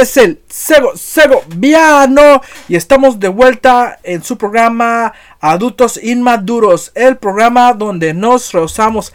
[0.00, 7.18] es el Sego Sego Viano y estamos de vuelta en su programa Adultos Inmaduros, el
[7.18, 9.12] programa donde nos rehusamos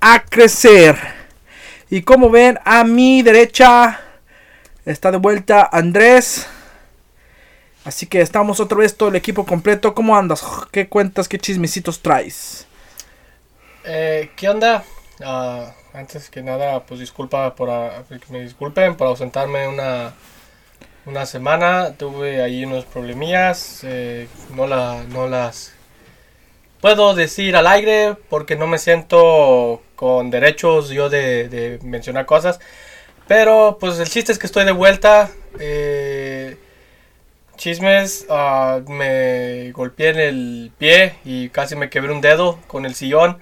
[0.00, 0.98] a crecer.
[1.88, 4.00] Y como ven, a mi derecha
[4.84, 6.46] está de vuelta Andrés.
[7.84, 9.94] Así que estamos otra vez todo el equipo completo.
[9.94, 10.42] ¿Cómo andas?
[10.72, 11.28] ¿Qué cuentas?
[11.28, 12.66] ¿Qué chismecitos traes?
[13.84, 14.82] Eh, ¿Qué onda?
[15.22, 17.68] Ah, antes que nada, pues disculpa por
[18.08, 20.12] que me disculpen por ausentarme una,
[21.06, 21.94] una semana.
[21.96, 23.80] Tuve ahí unos problemillas.
[23.84, 25.72] Eh, no, la, no las
[26.80, 32.60] puedo decir al aire porque no me siento con derechos yo de, mencionar cosas.
[33.28, 35.30] Pero pues el chiste es que estoy de vuelta.
[35.60, 36.58] Eh,
[37.56, 42.94] chismes, ah, me golpeé en el pie y casi me quebré un dedo con el
[42.94, 43.38] sillón.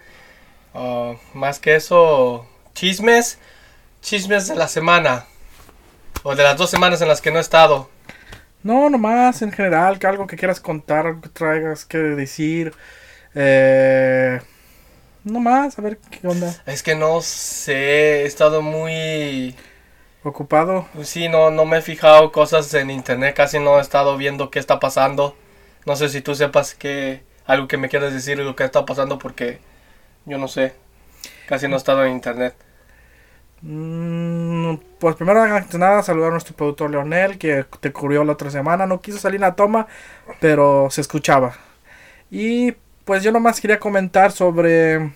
[0.75, 3.39] Ah, más que eso, chismes,
[4.01, 5.27] chismes de la semana.
[6.23, 7.91] O de las dos semanas en las que no he estado.
[8.63, 12.73] No, nomás en general, que algo que quieras contar, algo que traigas que decir.
[13.35, 14.41] Eh,
[15.25, 16.55] nomás, a ver qué onda.
[16.67, 19.57] Es que no sé, he estado muy...
[20.25, 20.87] ¿Ocupado?
[21.03, 24.61] Sí, no, no me he fijado cosas en internet, casi no he estado viendo qué
[24.61, 25.37] está pasando.
[25.85, 29.19] No sé si tú sepas que algo que me quieras decir lo que está pasando
[29.19, 29.59] porque
[30.27, 30.75] yo no sé.
[31.47, 32.55] Casi no he estado en internet.
[33.63, 38.87] Mm, pues primero nada saludar a nuestro productor Leonel que te cubrió la otra semana.
[38.87, 39.87] No quiso salir la toma,
[40.41, 41.55] pero se escuchaba.
[42.31, 42.73] Y
[43.05, 45.13] pues yo nomás quería comentar sobre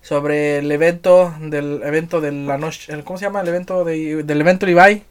[0.00, 3.40] sobre el evento del evento de la noche, ¿cómo se llama?
[3.40, 5.04] El evento de, del evento Levi.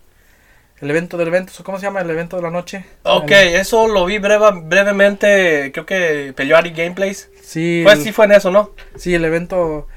[0.80, 2.86] El evento del evento, ¿cómo se llama el evento de la noche?
[3.02, 7.32] Ok, eso lo vi brevemente, creo que peleó Ari Gameplays.
[7.42, 7.82] Sí.
[7.84, 8.74] Pues sí fue en eso, ¿no?
[8.96, 9.88] Sí, el evento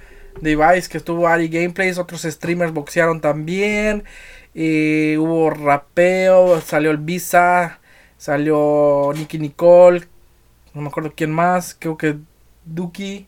[0.40, 4.04] de Vice que estuvo Ari Gameplays, otros streamers boxearon también.
[4.54, 7.78] Y hubo rapeo, salió el Visa,
[8.16, 10.08] salió Nicky Nicole,
[10.72, 12.16] no me acuerdo quién más, creo que
[12.64, 13.26] Duki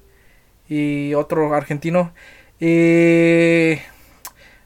[0.69, 2.13] y otro argentino.
[2.59, 3.75] Y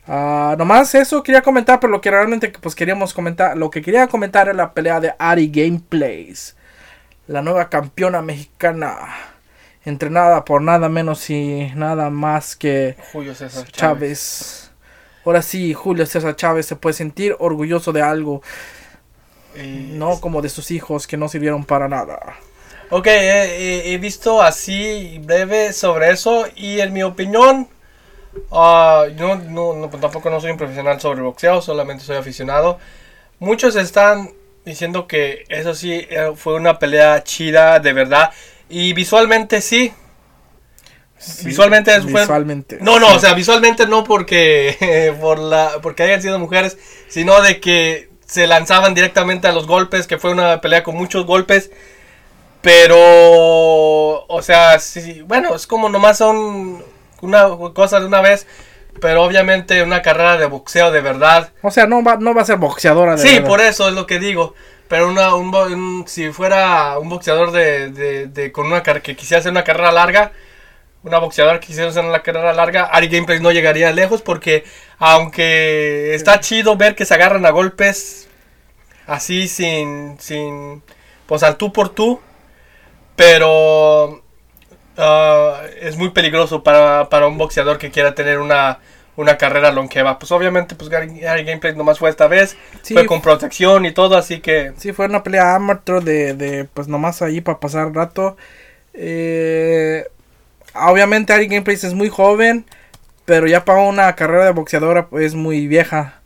[0.08, 4.06] Ah, nomás eso quería comentar, pero lo que realmente pues queríamos comentar, lo que quería
[4.06, 6.56] comentar es la pelea de Ari Gameplays,
[7.26, 8.98] la nueva campeona mexicana,
[9.84, 13.72] entrenada por nada menos y nada más que Julio César Chávez.
[13.72, 14.70] Chávez.
[15.24, 18.42] Ahora sí, Julio César Chávez se puede sentir orgulloso de algo,
[19.56, 22.36] no como de sus hijos que no sirvieron para nada.
[22.90, 27.66] Ok, he visto así breve sobre eso y en mi opinión
[28.50, 32.78] Uh, yo no, tampoco no soy un profesional sobre boxeo, solamente soy aficionado.
[33.38, 34.30] Muchos están
[34.64, 38.30] diciendo que eso sí eh, fue una pelea chida de verdad.
[38.69, 39.92] Y visualmente sí.
[41.44, 46.78] visualmente, visualmente No, no, o sea, visualmente no porque, por la, porque hayan sido mujeres,
[47.08, 51.26] sino de que se lanzaban directamente a los golpes, que fue una pelea con muchos
[51.26, 51.70] golpes.
[52.60, 52.97] Pero,
[54.26, 56.82] o sea, sí, bueno, es como nomás son
[57.21, 58.47] una cosa de una vez,
[59.00, 61.53] pero obviamente una carrera de boxeo de verdad.
[61.62, 64.06] O sea, no va, no va a ser boxeadora de Sí, por eso es lo
[64.06, 64.54] que digo.
[64.88, 67.91] Pero una, un, si fuera un boxeador de,
[68.28, 70.32] de, con una que quisiera hacer una carrera larga,
[71.03, 74.65] una boxeadora que quisiera hacer una carrera larga, Ari Gameplays no llegaría lejos porque
[74.98, 78.28] aunque está chido ver que se agarran a golpes
[79.06, 80.83] así sin, sin,
[81.27, 82.21] pues al tú por tú,
[83.15, 84.22] pero
[84.96, 88.78] Ah, es muy peligroso para, un boxeador que quiera tener una,
[89.16, 90.18] una carrera longeva.
[90.18, 92.56] Pues obviamente, pues Gary, Gameplay nomás fue esta vez.
[92.82, 94.72] Fue con protección y todo, así que...
[94.76, 98.36] Sí, fue una pelea amateur de, de pues nomás ahí para pasar rato.
[98.94, 100.06] Eh,
[100.74, 102.64] obviamente Ari Gameplay es muy joven,
[103.26, 106.20] pero ya para una carrera de boxeadora pues, es muy vieja.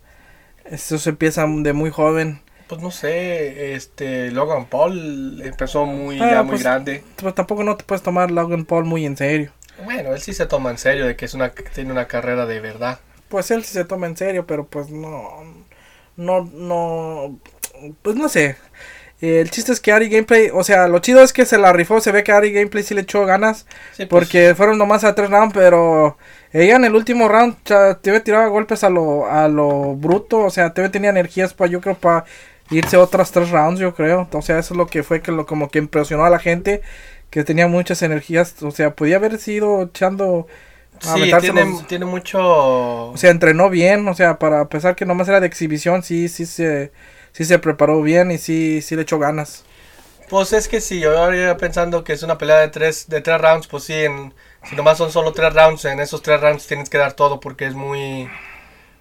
[0.64, 6.30] Eso se empieza de muy joven pues no sé, este Logan Paul empezó muy ah,
[6.30, 7.02] ya muy pues, grande.
[7.34, 9.50] Tampoco no te puedes tomar Logan Paul muy en serio.
[9.84, 12.60] Bueno, él sí se toma en serio de que es una tiene una carrera de
[12.60, 13.00] verdad.
[13.28, 15.42] Pues él sí se toma en serio, pero pues no
[16.16, 17.40] no no
[18.02, 18.54] pues no sé.
[19.20, 22.00] El chiste es que Ari Gameplay, o sea, lo chido es que se la rifó,
[22.00, 23.66] se ve que Ari Gameplay sí le echó ganas,
[23.96, 24.08] pues.
[24.08, 26.16] porque fueron nomás a tres rounds, pero
[26.52, 27.56] ella en el último round
[28.00, 31.82] te tiraba golpes a lo, a lo bruto, o sea, te tenía energías para, yo
[31.82, 32.24] creo, para
[32.70, 34.28] irse otras tres rounds, yo creo.
[34.32, 36.82] O sea, eso es lo que fue que lo como que impresionó a la gente,
[37.30, 38.62] que tenía muchas energías.
[38.62, 40.46] O sea, podía haber sido echando.
[41.00, 41.32] sí,
[41.88, 42.40] tiene, mucho.
[42.40, 46.46] O sea, entrenó bien, o sea, para pesar que nomás era de exhibición, sí, sí
[46.46, 46.92] se,
[47.32, 49.64] sí se preparó bien y sí, sí le echó ganas.
[50.28, 53.40] Pues es que sí, yo iba pensando que es una pelea de tres, de tres
[53.40, 54.32] rounds, pues sí, en,
[54.62, 57.66] si nomás son solo tres rounds, en esos tres rounds tienes que dar todo porque
[57.66, 58.28] es muy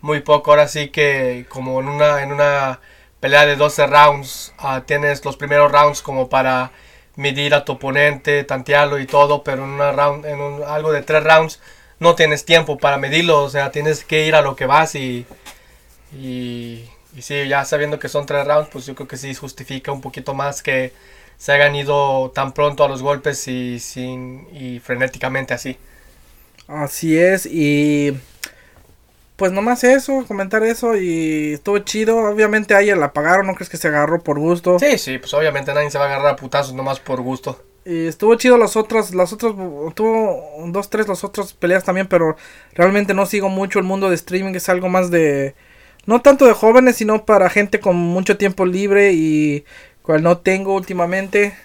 [0.02, 0.52] muy poco.
[0.52, 2.80] Ahora sí que como en una, en una
[3.20, 6.72] pelea de 12 rounds, ah, tienes los primeros rounds como para
[7.16, 11.02] medir a tu oponente, tantearlo y todo, pero en, una round, en un, algo de
[11.02, 11.60] tres rounds
[12.00, 15.26] no tienes tiempo para medirlo, o sea, tienes que ir a lo que vas y,
[16.14, 16.86] y,
[17.16, 20.02] y sí, ya sabiendo que son tres rounds, pues yo creo que sí justifica un
[20.02, 20.94] poquito más que
[21.38, 25.78] se hayan ido tan pronto a los golpes y, sin, y frenéticamente así.
[26.68, 28.14] Así es, y
[29.40, 32.18] pues nomás eso, comentar eso y estuvo chido.
[32.18, 34.78] Obviamente a ella la pagaron, no crees que se agarró por gusto.
[34.78, 37.64] Sí, sí, pues obviamente nadie se va a agarrar a putazos nomás por gusto.
[37.86, 39.54] Y estuvo chido las otras, las otras,
[39.96, 42.36] tuvo dos, tres las otras peleas también, pero
[42.74, 45.56] realmente no sigo mucho el mundo de streaming, es algo más de,
[46.06, 49.64] no tanto de jóvenes, sino para gente con mucho tiempo libre y
[50.02, 51.56] cual no tengo últimamente.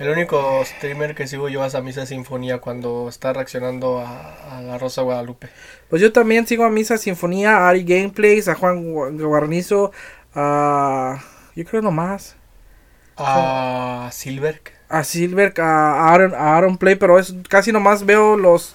[0.00, 4.62] El único streamer que sigo yo es a Misa Sinfonía cuando está reaccionando a, a
[4.62, 5.48] la Rosa Guadalupe.
[5.90, 9.92] Pues yo también sigo a Misa Sinfonía, a Ari Gameplays, a Juan Gua- Guarnizo,
[10.34, 11.22] a...
[11.54, 12.36] Yo creo nomás.
[13.16, 14.62] A Silver.
[14.88, 18.74] A Silver, a Aaron, a Aaron Play, pero es casi nomás veo los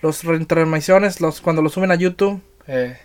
[0.00, 2.40] los retransmisiones los cuando los suben a YouTube.
[2.66, 2.96] Eh,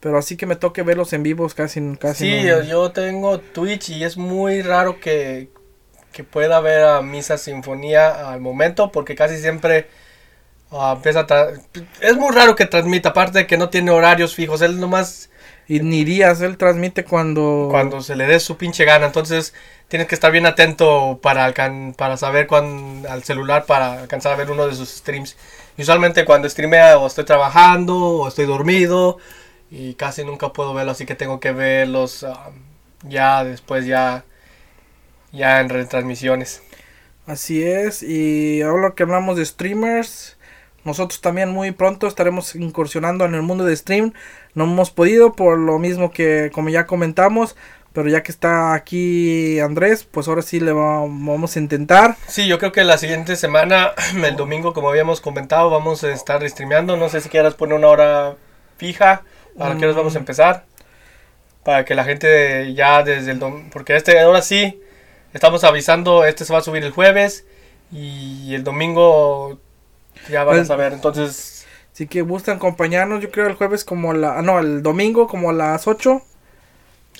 [0.00, 2.24] Pero así que me toque verlos en vivos casi casi.
[2.24, 2.48] sí, no.
[2.48, 5.50] yo, yo tengo Twitch y es muy raro que,
[6.18, 9.88] que pueda ver a Misa Sinfonía al momento porque casi siempre
[10.72, 11.48] ah, empieza a...
[12.00, 15.30] Es muy raro que transmita, aparte de que no tiene horarios fijos, él nomás
[15.68, 17.68] Y ni días, él transmite cuando...
[17.70, 19.54] cuando se le dé su pinche gana, entonces
[19.88, 24.36] tienes que estar bien atento para, alcan- para saber cuándo al celular para alcanzar a
[24.36, 25.36] ver uno de sus streams.
[25.76, 29.18] Y usualmente cuando streamea o estoy trabajando o estoy dormido
[29.70, 32.50] y casi nunca puedo verlo, así que tengo que verlos ah,
[33.02, 34.24] ya después ya
[35.32, 36.62] ya en retransmisiones.
[37.26, 40.36] Así es, y ahora que hablamos de streamers,
[40.84, 44.14] nosotros también muy pronto estaremos incursionando en el mundo de stream.
[44.54, 47.54] No hemos podido por lo mismo que como ya comentamos,
[47.92, 52.16] pero ya que está aquí Andrés, pues ahora sí le va- vamos a intentar.
[52.28, 53.92] Sí, yo creo que la siguiente semana,
[54.24, 56.96] el domingo, como habíamos comentado, vamos a estar streameando.
[56.96, 58.36] No sé si quieras poner una hora
[58.78, 59.22] fija
[59.58, 60.22] para que nos vamos a Mm.
[60.22, 60.64] empezar.
[61.64, 63.68] Para que la gente ya desde el domingo.
[63.72, 64.80] Porque este, ahora sí,
[65.34, 66.24] estamos avisando.
[66.24, 67.44] Este se va a subir el jueves.
[67.90, 69.58] Y el domingo
[70.30, 70.92] ya van a Pues- saber.
[70.92, 71.54] Entonces,
[71.94, 74.38] Así que gustan acompañarnos, yo creo el jueves como la...
[74.38, 76.22] ah, no, el domingo como a las 8.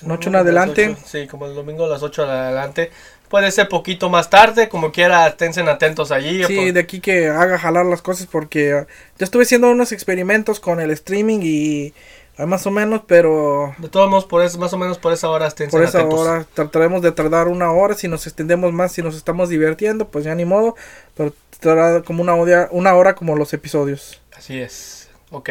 [0.02, 0.96] Noche en adelante.
[1.04, 2.90] Sí, como el domingo a las 8 en adelante.
[3.28, 6.44] Puede ser poquito más tarde, como quiera, estén atentos allí.
[6.44, 8.84] Sí, por- de aquí que haga jalar las cosas porque
[9.18, 11.92] yo estuve haciendo unos experimentos con el streaming y
[12.38, 15.28] ah, más o menos, pero de todos modos, por eso, más o menos por esa
[15.28, 16.20] hora estén por esa atentos.
[16.20, 20.24] hora trataremos de tardar una hora, si nos extendemos más, si nos estamos divirtiendo, pues
[20.24, 20.74] ya ni modo,
[21.16, 24.22] pero tardará como una hora, una hora como los episodios.
[24.36, 25.10] Así es.
[25.30, 25.50] Ok.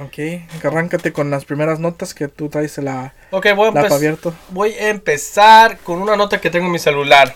[0.00, 0.18] Ok,
[0.64, 4.32] arráncate con las primeras notas que tú traes la, Ok, voy a, abierto.
[4.50, 7.34] voy a empezar con una nota que tengo en mi celular.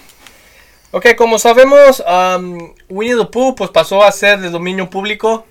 [0.93, 5.44] Ok, como sabemos, um, Winnie the Pooh pues, pasó a ser de dominio público.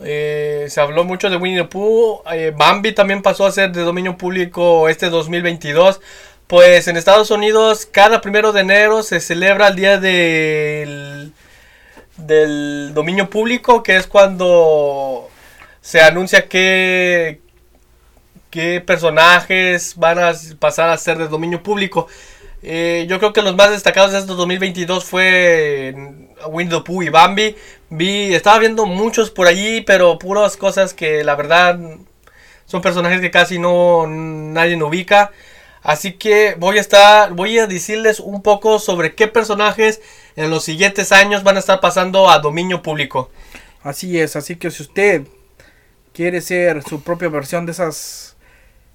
[0.00, 2.22] Eh, se habló mucho de Winnie the Pooh.
[2.32, 6.00] Eh, Bambi también pasó a ser de dominio público este 2022.
[6.46, 11.32] Pues en Estados Unidos, cada primero de enero se celebra el día del,
[12.16, 15.30] del dominio público, que es cuando
[15.80, 17.40] se anuncia que,
[18.50, 22.08] qué personajes van a pasar a ser de dominio público.
[22.62, 25.94] Eh, yo creo que los más destacados de este 2022 fue
[26.48, 27.56] Winnie the Pooh y Bambi.
[27.90, 31.78] Vi, estaba viendo muchos por allí, pero puras cosas que la verdad
[32.66, 35.32] son personajes que casi no nadie ubica.
[35.82, 40.00] Así que voy a estar, voy a decirles un poco sobre qué personajes
[40.34, 43.30] en los siguientes años van a estar pasando a dominio público.
[43.82, 45.26] Así es, así que si usted
[46.14, 48.34] quiere ser su propia versión de esas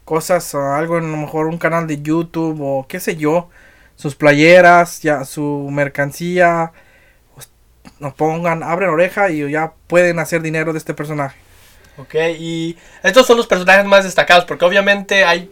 [0.03, 3.50] cosas, algo a lo mejor un canal de YouTube o qué sé yo,
[3.96, 6.72] sus playeras, ya su mercancía,
[8.00, 11.38] nos pongan, abren oreja y ya pueden hacer dinero de este personaje.
[11.98, 15.50] Ok, y estos son los personajes más destacados, porque obviamente hay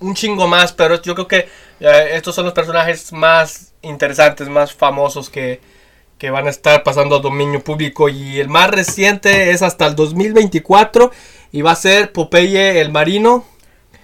[0.00, 1.48] un chingo más, pero yo creo que
[1.80, 5.60] eh, estos son los personajes más interesantes, más famosos que,
[6.18, 8.08] que van a estar pasando a dominio público.
[8.08, 11.10] Y el más reciente es hasta el 2024
[11.52, 13.44] y va a ser Popeye el Marino.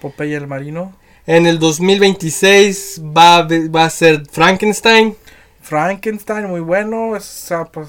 [0.01, 0.93] Popeye el Marino,
[1.25, 5.15] En el 2026 va, va a ser Frankenstein.
[5.63, 7.87] Frankenstein, muy bueno, esa, pues,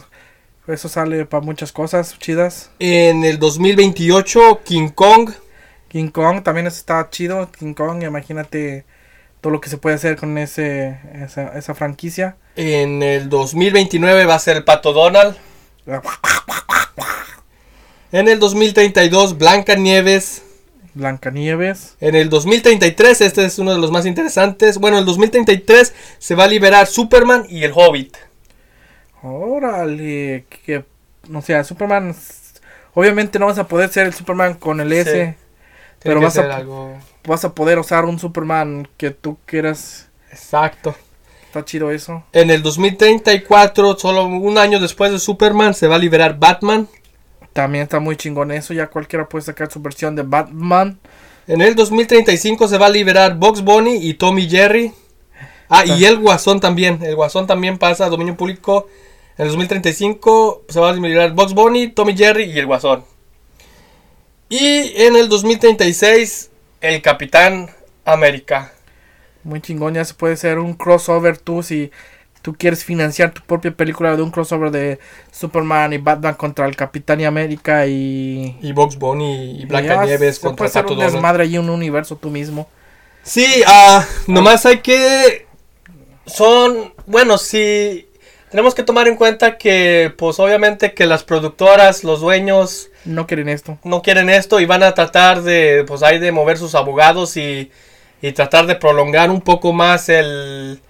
[0.66, 2.70] eso sale para muchas cosas chidas.
[2.78, 5.30] En el 2028 King Kong.
[5.88, 8.84] King Kong también está chido, King Kong, imagínate
[9.40, 12.36] todo lo que se puede hacer con ese, esa, esa franquicia.
[12.56, 15.36] En el 2029 va a ser el Pato Donald.
[18.12, 20.42] En el 2032 Blanca Nieves.
[20.94, 21.96] Blancanieves.
[22.00, 24.78] En el 2033, este es uno de los más interesantes.
[24.78, 28.16] Bueno, en el 2033 se va a liberar Superman y el Hobbit.
[29.22, 30.84] Órale, que,
[31.32, 32.14] o sea, Superman,
[32.94, 35.36] obviamente no vas a poder ser el Superman con el S,
[36.02, 36.96] pero vas a, algo
[37.26, 40.08] vas a poder usar un Superman que tú quieras.
[40.30, 40.94] exacto.
[41.46, 42.24] Está chido eso.
[42.32, 46.88] En el 2034, solo un año después de Superman, se va a liberar Batman.
[47.54, 50.98] También está muy chingón eso, ya cualquiera puede sacar su versión de Batman.
[51.46, 54.92] En el 2035 se va a liberar Box Bunny y Tommy Jerry.
[55.68, 56.98] Ah, y el Guasón también.
[57.02, 58.88] El Guasón también pasa a dominio público.
[59.38, 63.04] En el 2035 se va a liberar Box Bunny, Tommy Jerry y el Guasón.
[64.48, 67.70] Y en el 2036 el Capitán
[68.04, 68.72] América.
[69.44, 71.92] Muy chingón, ya se puede hacer un crossover tú si
[72.44, 74.98] tú quieres financiar tu propia película de un crossover de
[75.32, 78.58] Superman y Batman contra el Capitán y América y...
[78.60, 82.28] Y Box Bunny y Blancanieves contra puede Pato un desmadre ahí en un universo tú
[82.28, 82.68] mismo.
[83.22, 85.46] Sí, ah, nomás hay que...
[86.26, 88.10] Son, bueno, sí,
[88.50, 93.48] tenemos que tomar en cuenta que, pues obviamente que las productoras, los dueños, No quieren
[93.48, 93.78] esto.
[93.84, 97.70] no quieren esto y van a tratar de, pues hay de mover sus abogados y,
[98.20, 100.82] y tratar de prolongar un poco más el,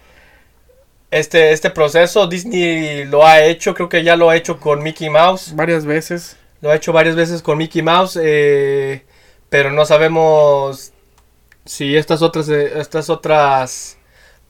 [1.14, 2.26] este, este proceso.
[2.26, 5.54] Disney lo ha hecho, creo que ya lo ha hecho con Mickey Mouse.
[5.54, 6.36] Varias veces.
[6.60, 9.04] Lo ha hecho varias veces con Mickey Mouse, eh,
[9.48, 10.92] pero no sabemos
[11.64, 13.96] si estas otras, eh, estas otras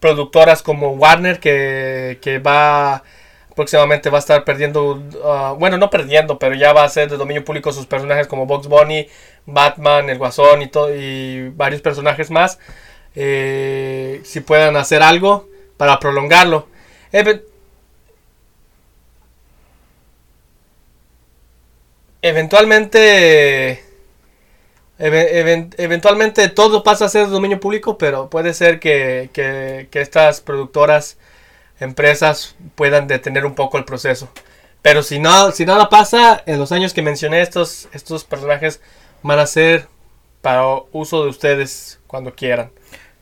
[0.00, 3.02] productoras como Warner que, que va
[3.54, 7.16] próximamente va a estar perdiendo, ah, bueno, no perdiendo, pero ya va a ser de
[7.16, 9.08] dominio público sus personajes como Box Bunny,
[9.46, 12.58] Batman, el Guasón y, y varios personajes más,
[13.14, 15.48] eh, si puedan hacer algo
[15.84, 16.66] para prolongarlo.
[17.12, 17.42] Even-
[22.22, 23.84] eventualmente
[24.98, 30.00] eve- even- eventualmente todo pasa a ser dominio público pero puede ser que, que- que
[30.00, 31.18] estas productoras
[31.80, 34.28] empresas puedan detener un poco el proceso
[34.82, 38.80] pero si no si nada pasa en los años que mencioné estos estos personajes
[39.22, 39.88] van a ser
[40.42, 42.70] para uso de ustedes cuando quieran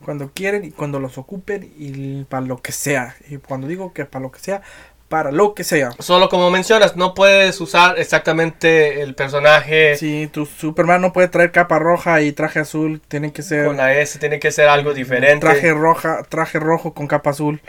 [0.03, 3.15] Cuando quieren y cuando los ocupen y para lo que sea.
[3.29, 4.61] Y cuando digo que para lo que sea,
[5.09, 5.91] para lo que sea.
[5.99, 11.51] solo como mencionas no puedes usar exactamente el personaje Si tu Superman no puede traer
[11.51, 14.93] capa roja y traje azul, tiene que ser con la S tiene que ser algo
[14.93, 17.61] diferente traje roja, traje rojo con capa azul.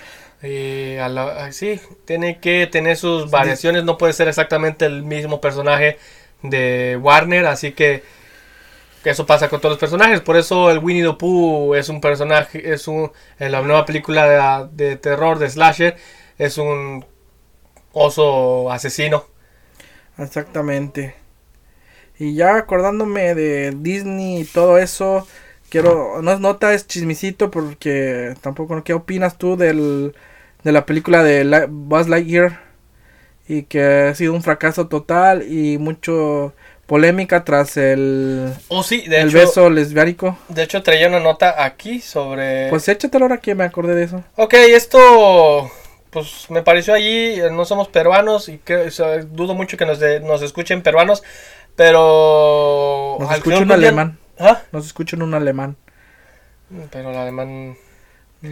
[0.42, 5.40] Eh, a la- sí, tiene que tener sus variaciones, no puede ser exactamente el mismo
[5.40, 5.98] personaje
[6.42, 8.02] de Warner, así que,
[9.10, 12.72] eso pasa con todos los personajes, por eso el Winnie the Pooh es un personaje,
[12.72, 15.96] es un, en la nueva película de, terror de Slasher,
[16.38, 17.04] es un
[17.92, 19.26] oso asesino.
[20.18, 21.14] Exactamente.
[22.18, 25.26] Y ya acordándome de Disney y todo eso,
[25.68, 30.14] quiero, no es nota, es chismicito porque tampoco, ¿qué opinas tú del,
[30.62, 32.62] de la película de Buzz Lightyear?
[33.46, 36.54] Y que ha sido un fracaso total y mucho
[36.86, 40.36] polémica tras el, Oh sí, de el hecho, beso lesbiánico.
[40.48, 42.68] de hecho traía una nota aquí sobre...
[42.68, 44.22] Pues échatelo ahora que me acordé de eso.
[44.36, 45.70] Ok, esto
[46.10, 49.84] pues me pareció allí, eh, no somos peruanos y que, o sea, dudo mucho que
[49.86, 51.22] nos, de- nos escuchen peruanos,
[51.74, 53.16] pero...
[53.20, 54.18] Nos escucha un alemán.
[54.38, 54.62] ¿Ah?
[54.72, 55.76] Nos escuchan un alemán.
[56.90, 57.76] Pero el alemán...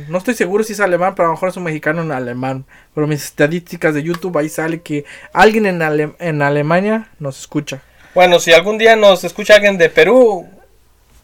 [0.09, 2.65] No estoy seguro si es alemán, pero a lo mejor es un mexicano en alemán.
[2.95, 7.83] Pero mis estadísticas de YouTube ahí sale que alguien en, Ale- en Alemania nos escucha.
[8.15, 10.47] Bueno, si algún día nos escucha alguien de Perú,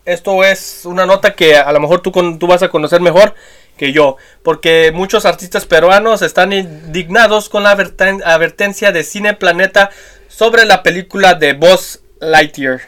[0.05, 3.35] esto es una nota que a lo mejor tú, tú vas a conocer mejor
[3.77, 9.91] que yo, porque muchos artistas peruanos están indignados con la adverten- advertencia de Cine Planeta
[10.29, 12.81] sobre la película de Buzz Lightyear.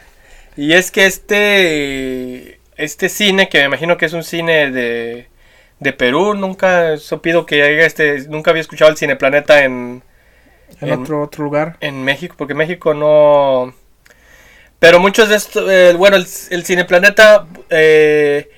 [0.57, 5.27] Y es que este este cine, que me imagino que es un cine de,
[5.79, 10.01] de Perú, nunca pido que haya este, nunca había escuchado el Cine Planeta en,
[10.81, 11.77] En, En- otro otro lugar.
[11.79, 13.73] en México, porque México no...
[14.81, 18.49] Pero muchos de estos, eh, bueno, el, Cineplaneta eh,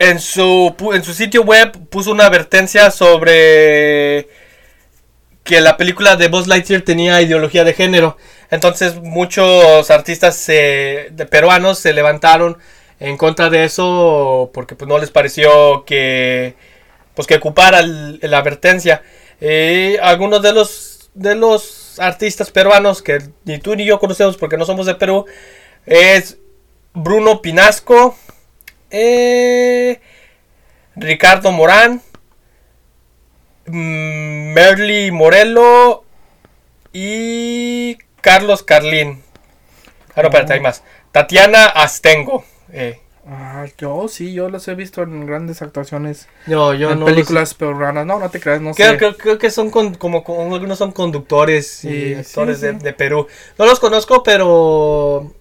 [0.00, 4.28] en, su, en su sitio web puso una advertencia sobre
[5.44, 8.16] que la película de Buzz Lightyear tenía ideología de género.
[8.50, 12.58] Entonces muchos artistas eh, peruanos se levantaron
[12.98, 16.56] en contra de eso porque pues no les pareció que
[17.14, 19.04] pues que ocupara la advertencia.
[19.40, 24.56] Eh, algunos de los de los artistas peruanos que ni tú ni yo conocemos porque
[24.56, 25.26] no somos de Perú
[25.86, 26.38] es
[26.94, 28.16] Bruno Pinasco,
[28.90, 30.00] eh,
[30.94, 32.02] Ricardo Morán,
[33.66, 36.04] mm, Merly Morello
[36.92, 39.22] y Carlos Carlín.
[40.14, 40.82] Ah, no, espérate, hay más.
[41.10, 42.44] Tatiana Astengo.
[42.72, 46.28] Eh, Ah, yo sí, yo los he visto en grandes actuaciones.
[46.74, 47.04] yo en no.
[47.04, 48.04] películas peruanas.
[48.06, 48.98] No, no te creas, no Creo, sé.
[48.98, 50.24] creo, creo que son con- como,
[50.54, 52.78] algunos son conductores Sí, y actores sí, de, sí.
[52.78, 53.26] de Perú.
[53.58, 55.32] No los conozco, pero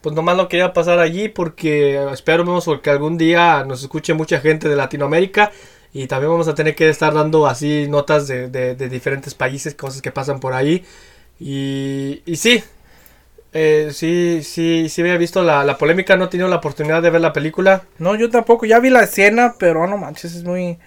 [0.00, 4.68] pues nomás lo quería pasar allí porque esperamos que algún día nos escuche mucha gente
[4.68, 5.52] de Latinoamérica
[5.92, 9.74] y también vamos a tener que estar dando así notas de, de- de diferentes países,
[9.74, 10.84] cosas que pasan por ahí.
[11.40, 12.62] Y, y sí,
[13.52, 17.10] eh, sí, sí, sí había visto la, la polémica, no he tenido la oportunidad de
[17.10, 17.82] ver la película.
[17.98, 18.66] No, yo tampoco.
[18.66, 20.78] Ya vi la escena, pero no manches, es muy.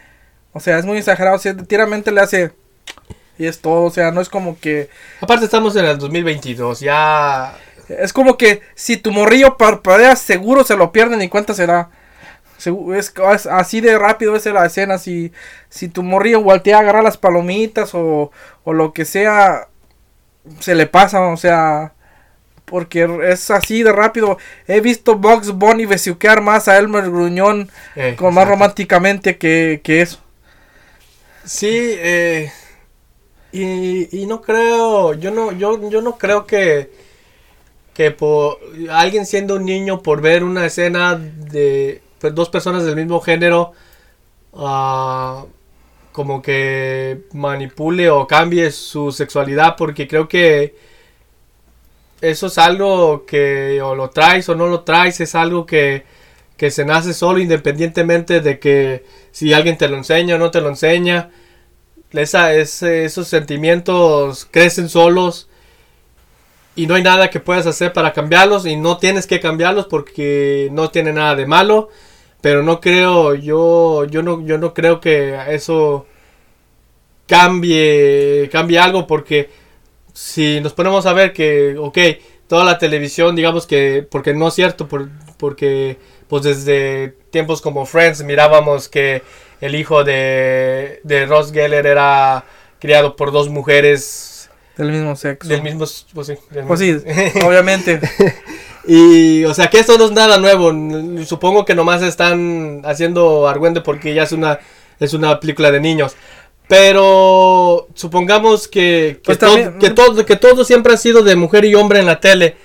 [0.53, 1.35] O sea, es muy exagerado.
[1.35, 2.53] O sea, tiramente le hace.
[3.37, 3.83] Y es todo.
[3.83, 4.89] O sea, no es como que.
[5.19, 7.55] Aparte estamos en el 2022, ya...
[7.89, 11.89] Es como que si tu morrillo parpadea, seguro se lo pierden y cuenta será.
[12.57, 14.97] Es, es así de rápido es la escena.
[14.97, 15.33] Si,
[15.67, 18.31] si tu morrillo voltea a agarrar las palomitas o,
[18.63, 19.67] o lo que sea,
[20.59, 21.21] se le pasa.
[21.23, 21.93] O sea,
[22.65, 24.37] porque es así de rápido.
[24.67, 30.01] He visto Bugs Bunny besuquear más a Elmer Gruñón eh, con más románticamente que, que
[30.01, 30.19] eso.
[31.45, 32.51] Sí, eh,
[33.51, 36.89] y, y no creo, yo no, yo, yo no creo que,
[37.93, 42.95] que por alguien siendo un niño por ver una escena de pues, dos personas del
[42.95, 43.73] mismo género,
[44.53, 45.45] ah,
[46.11, 50.75] como que manipule o cambie su sexualidad, porque creo que
[52.23, 56.05] eso es algo que o lo traes o no lo traes, es algo que,
[56.55, 60.61] que se nace solo independientemente de que si alguien te lo enseña o no te
[60.61, 61.31] lo enseña.
[62.11, 65.49] Esa, esos sentimientos crecen solos
[66.75, 70.69] y no hay nada que puedas hacer para cambiarlos y no tienes que cambiarlos porque
[70.71, 71.89] no tiene nada de malo.
[72.39, 76.05] Pero no creo, yo, yo no, yo no creo que eso
[77.27, 79.49] cambie, cambie algo porque
[80.13, 81.97] si nos ponemos a ver que, ok,
[82.47, 87.85] toda la televisión, digamos que, porque no es cierto, por- porque pues desde tiempos como
[87.85, 89.21] Friends mirábamos que
[89.61, 92.43] el hijo de, de Ross Geller era
[92.79, 95.47] criado por dos mujeres Del mismo sexo.
[95.49, 96.95] del mismo, pues sí, del Pues sí,
[97.45, 97.99] obviamente.
[98.87, 100.71] y, o sea, que esto no es nada nuevo.
[101.25, 104.59] Supongo que nomás están haciendo argüende porque ya es una,
[104.99, 106.15] es una película de niños.
[106.73, 111.35] Pero supongamos que, que, Pues todo, también- que, todo, que todo siempre ha sido de
[111.35, 112.55] mujer y hombre en la tele.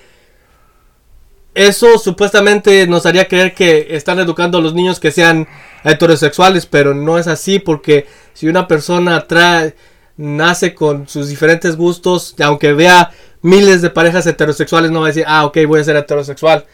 [1.55, 5.47] Eso supuestamente nos haría creer que están educando a los niños que sean
[5.85, 9.75] heterosexuales, pero no es así porque si una persona trae,
[10.17, 13.11] nace con sus diferentes gustos, aunque vea
[13.43, 16.65] miles de parejas heterosexuales, no va a decir, ah, ok, voy a ser heterosexual.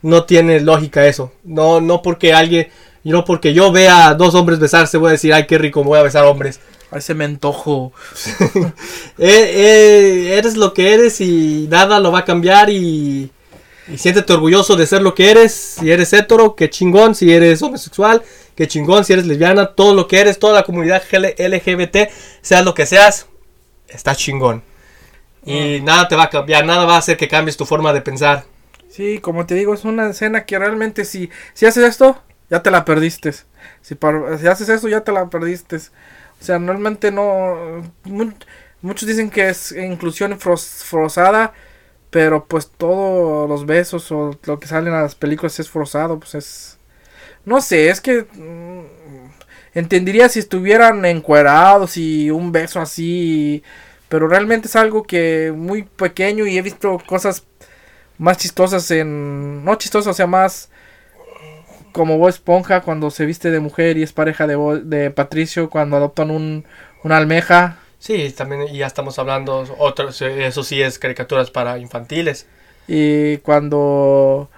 [0.00, 1.32] No tiene lógica eso.
[1.44, 2.68] No, no porque alguien,
[3.04, 5.98] no porque yo vea a dos hombres besarse, voy a decir, ay, qué rico, voy
[5.98, 6.60] a besar hombres.
[6.90, 7.92] Ay, se me antojo.
[9.20, 13.32] Eh, eh, eres lo que eres y nada lo va a cambiar y,
[13.88, 15.52] y siéntete orgulloso de ser lo que eres.
[15.52, 17.16] Si eres hetero, qué chingón.
[17.16, 18.22] Si eres homosexual,
[18.54, 19.04] qué chingón.
[19.04, 22.10] Si eres lesbiana, todo lo que eres, toda la comunidad LGBT,
[22.42, 23.26] seas lo que seas,
[23.88, 24.62] está chingón.
[25.44, 28.02] Y nada te va a cambiar, nada va a hacer que cambies tu forma de
[28.02, 28.44] pensar.
[28.88, 32.70] Sí, como te digo, es una escena que realmente si, si haces esto, ya te
[32.70, 33.32] la perdiste.
[33.80, 33.96] Si
[34.48, 35.78] haces eso, ya te la perdiste.
[36.40, 37.82] O sea, realmente no...
[38.04, 38.32] mu-
[38.82, 41.52] muchos dicen que es inclusión forzada,
[42.10, 46.34] pero pues todos los besos o lo que salen a las películas es forzado, pues
[46.36, 46.78] es...
[47.44, 48.26] No sé, es que...
[48.34, 49.30] mm,
[49.74, 53.62] entendería si estuvieran encuerados y un beso así,
[54.08, 57.44] pero realmente es algo que muy pequeño y he visto cosas
[58.18, 59.64] más chistosas en...
[59.64, 60.70] No chistosas, o sea, más
[61.92, 65.70] como Bob Esponja cuando se viste de mujer y es pareja de, Bo- de Patricio
[65.70, 66.64] cuando adoptan un,
[67.04, 67.78] una almeja.
[67.98, 72.46] Sí, también ya estamos hablando, otros, eso sí es caricaturas para infantiles.
[72.86, 74.48] Y cuando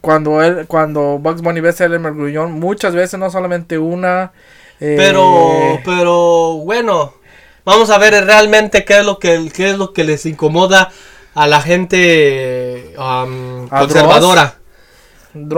[0.00, 4.32] cuando él cuando Bugs Bunny besa a Elmer Grullón muchas veces no solamente una
[4.78, 7.14] eh, Pero, pero bueno,
[7.64, 10.90] vamos a ver realmente qué es lo que, qué es lo que les incomoda
[11.34, 14.59] a la gente um, ¿A conservadora.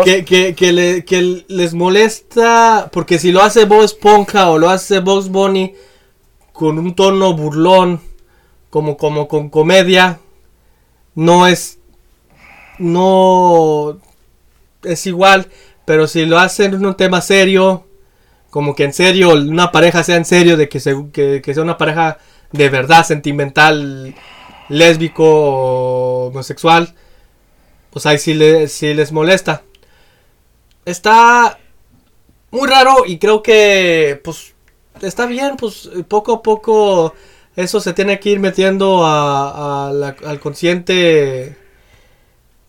[0.05, 4.69] Que, que, que, le- que les molesta, porque si lo hace Bob Esponja o lo
[4.69, 5.75] hace Bugs Bunny
[6.53, 8.01] con un tono burlón,
[8.71, 10.19] como, como con comedia,
[11.15, 11.79] no es,
[12.79, 13.99] no
[14.83, 15.49] es igual,
[15.85, 17.87] pero si lo hacen en un tema serio,
[18.51, 21.63] como que en serio, una pareja sea en serio, de que, se, que, que sea
[21.63, 22.19] una pareja
[22.53, 24.15] de verdad sentimental,
[24.69, 26.95] lésbico homosexual,
[27.93, 29.63] pues ahí sí, le- sí les molesta.
[30.85, 31.59] Está
[32.51, 34.55] muy raro y creo que pues
[35.01, 37.15] está bien, pues poco a poco
[37.57, 41.57] eso se tiene que ir metiendo al consciente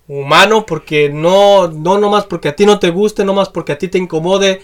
[0.07, 3.77] humano, porque no, no nomás porque a ti no te guste, no más porque a
[3.77, 4.61] ti te incomode,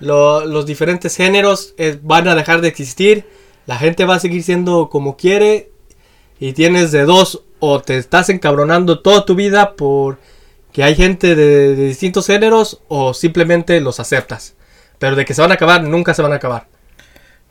[0.00, 3.24] los diferentes géneros eh, van a dejar de existir,
[3.66, 5.70] la gente va a seguir siendo como quiere
[6.40, 10.18] y tienes de dos o te estás encabronando toda tu vida por
[10.72, 14.56] que hay gente de, distintos géneros o simplemente los aceptas.
[14.98, 16.66] Pero de que se van a acabar, nunca se van a acabar.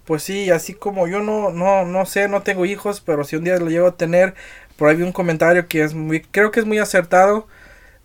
[0.03, 3.45] Pues sí, así como yo no, no, no sé, no tengo hijos, pero si un
[3.45, 4.33] día lo llego a tener,
[4.75, 7.47] por ahí vi un comentario que es muy, creo que es muy acertado.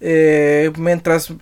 [0.01, 1.33] Eh, mientras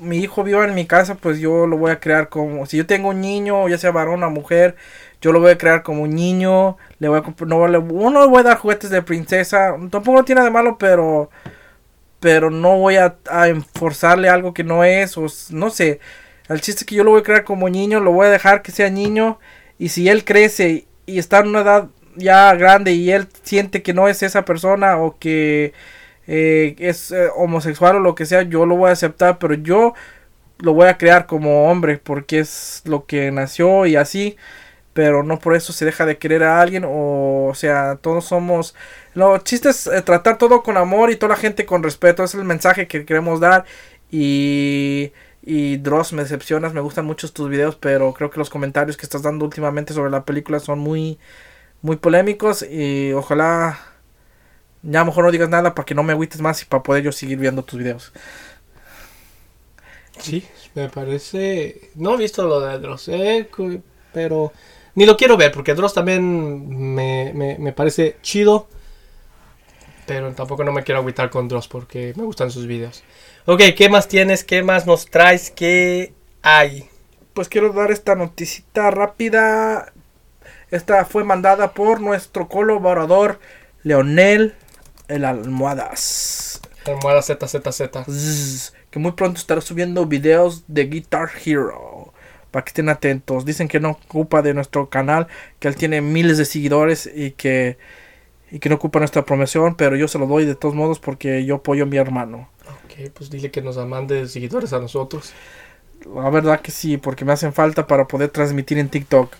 [0.00, 2.86] mi hijo viva en mi casa, pues yo lo voy a crear como, si yo
[2.86, 4.76] tengo un niño, ya sea varón o mujer,
[5.24, 8.26] yo lo voy a crear como un niño, le voy a no le, uno le
[8.26, 11.30] voy a dar juguetes de princesa, tampoco tiene de malo, pero
[12.20, 16.00] pero no voy a, a enforzarle algo que no es, o no sé.
[16.48, 18.60] El chiste es que yo lo voy a crear como niño, lo voy a dejar
[18.60, 19.38] que sea niño,
[19.78, 23.94] y si él crece y está en una edad ya grande y él siente que
[23.94, 25.72] no es esa persona o que
[26.26, 29.94] eh, es eh, homosexual o lo que sea, yo lo voy a aceptar, pero yo
[30.58, 34.36] lo voy a crear como hombre porque es lo que nació y así,
[34.94, 38.74] pero no por eso se deja de querer a alguien o, o sea, todos somos...
[39.14, 42.34] Lo chiste es eh, tratar todo con amor y toda la gente con respeto, es
[42.34, 43.66] el mensaje que queremos dar
[44.10, 45.12] y...
[45.46, 49.04] Y Dross, me decepcionas, me gustan mucho tus videos, pero creo que los comentarios que
[49.04, 51.18] estás dando últimamente sobre la película son muy,
[51.82, 53.78] muy polémicos y ojalá
[54.82, 57.12] ya mejor no digas nada para que no me agüites más y para poder yo
[57.12, 58.12] seguir viendo tus videos.
[60.18, 61.90] Sí, me parece...
[61.94, 63.46] No he visto lo de Dross, eh,
[64.14, 64.50] pero
[64.94, 68.68] ni lo quiero ver porque Dross también me, me, me parece chido.
[70.06, 73.02] Pero tampoco no me quiero agüitar con Dross porque me gustan sus videos.
[73.46, 74.44] Ok, ¿qué más tienes?
[74.44, 75.50] ¿Qué más nos traes?
[75.50, 76.88] ¿Qué hay?
[77.32, 79.92] Pues quiero dar esta noticita rápida.
[80.70, 83.40] Esta fue mandada por nuestro colaborador
[83.82, 84.54] Leonel
[85.08, 86.60] el Almohadas.
[86.86, 88.72] Almohada ZZZ.
[88.90, 91.93] que muy pronto estará subiendo videos de Guitar Hero.
[92.54, 93.44] Para que estén atentos.
[93.44, 95.26] Dicen que no ocupa de nuestro canal.
[95.58, 97.78] Que él tiene miles de seguidores y que,
[98.52, 99.74] y que no ocupa nuestra promoción.
[99.74, 102.48] Pero yo se lo doy de todos modos porque yo apoyo a mi hermano.
[102.84, 105.32] Ok, pues dile que nos mande seguidores a nosotros.
[106.14, 109.34] La verdad que sí, porque me hacen falta para poder transmitir en TikTok.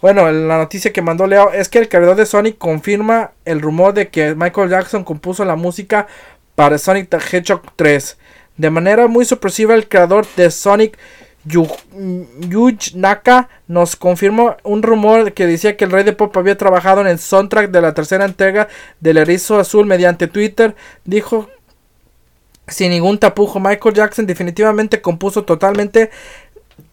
[0.00, 3.92] Bueno, la noticia que mandó Leo es que el creador de Sonic confirma el rumor
[3.92, 6.06] de que Michael Jackson compuso la música
[6.54, 8.18] para Sonic the Hedgehog 3.
[8.56, 10.98] De manera muy sorpresiva, el creador de Sonic,
[11.44, 17.00] Yuji Naka, nos confirmó un rumor que decía que el rey de pop había trabajado
[17.00, 18.68] en el soundtrack de la tercera entrega
[19.00, 20.76] del Erizo Azul mediante Twitter.
[21.04, 21.48] Dijo
[22.68, 26.10] sin ningún tapujo, Michael Jackson definitivamente compuso totalmente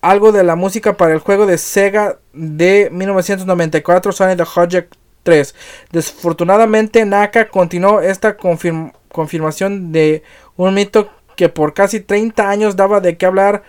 [0.01, 4.85] algo de la música para el juego de Sega de 1994 Sonic the Hedgehog
[5.23, 5.55] 3.
[5.91, 10.23] Desafortunadamente Naka continuó esta confirmación de
[10.55, 13.63] un mito que por casi 30 años daba de qué hablar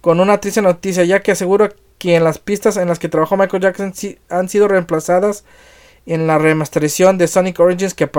[0.00, 3.36] con una triste noticia ya que asegura que en las pistas en las que trabajó
[3.36, 3.92] Michael Jackson
[4.30, 5.44] han sido reemplazadas
[6.06, 8.10] en la remasterización de Sonic Origins que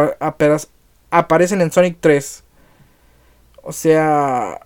[1.09, 2.43] aparecen en Sonic 3.
[3.63, 4.59] O sea,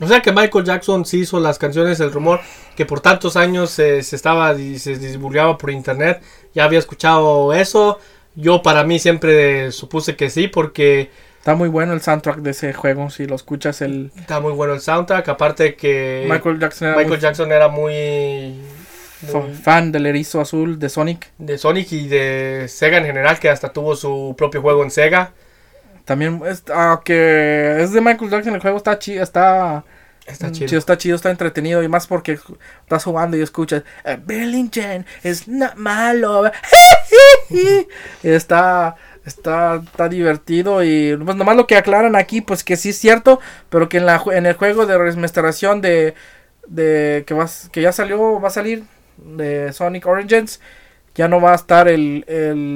[0.00, 2.40] o sea que Michael Jackson sí hizo las canciones, el rumor
[2.76, 6.22] que por tantos años se estaba y se divulgaba por internet.
[6.54, 7.98] Ya había escuchado eso.
[8.34, 11.10] Yo para mí siempre supuse que sí porque...
[11.40, 14.12] Está muy bueno el soundtrack de ese juego, si lo escuchas el...
[14.14, 16.26] Está muy bueno el soundtrack, aparte que...
[16.28, 17.18] Michael Jackson era Michael muy...
[17.18, 18.60] Jackson era muy...
[19.62, 21.30] Fan del erizo azul de Sonic.
[21.38, 25.32] De Sonic y de Sega en general, que hasta tuvo su propio juego en Sega.
[26.04, 29.82] También, es, aunque es de Michael Jackson, el juego está chido, está...
[30.26, 30.78] Está chido.
[30.78, 32.38] Está chido, está entretenido y más porque
[32.82, 36.50] estás jugando y escuchas eh, Burlington es malo.
[38.22, 42.98] está, está, está divertido y pues nomás lo que aclaran aquí pues que sí es
[42.98, 46.14] cierto, pero que en, la, en el juego de remasteración de,
[46.66, 48.84] de que, vas, que ya salió, va a salir
[49.18, 50.60] de Sonic Origins
[51.14, 52.24] ya no va a estar el,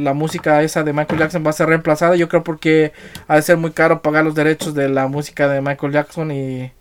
[0.05, 2.17] la música esa de Michael Jackson, va a ser reemplazada.
[2.17, 2.93] Yo creo porque
[3.29, 6.73] ha de ser muy caro pagar los derechos de la música de Michael Jackson y,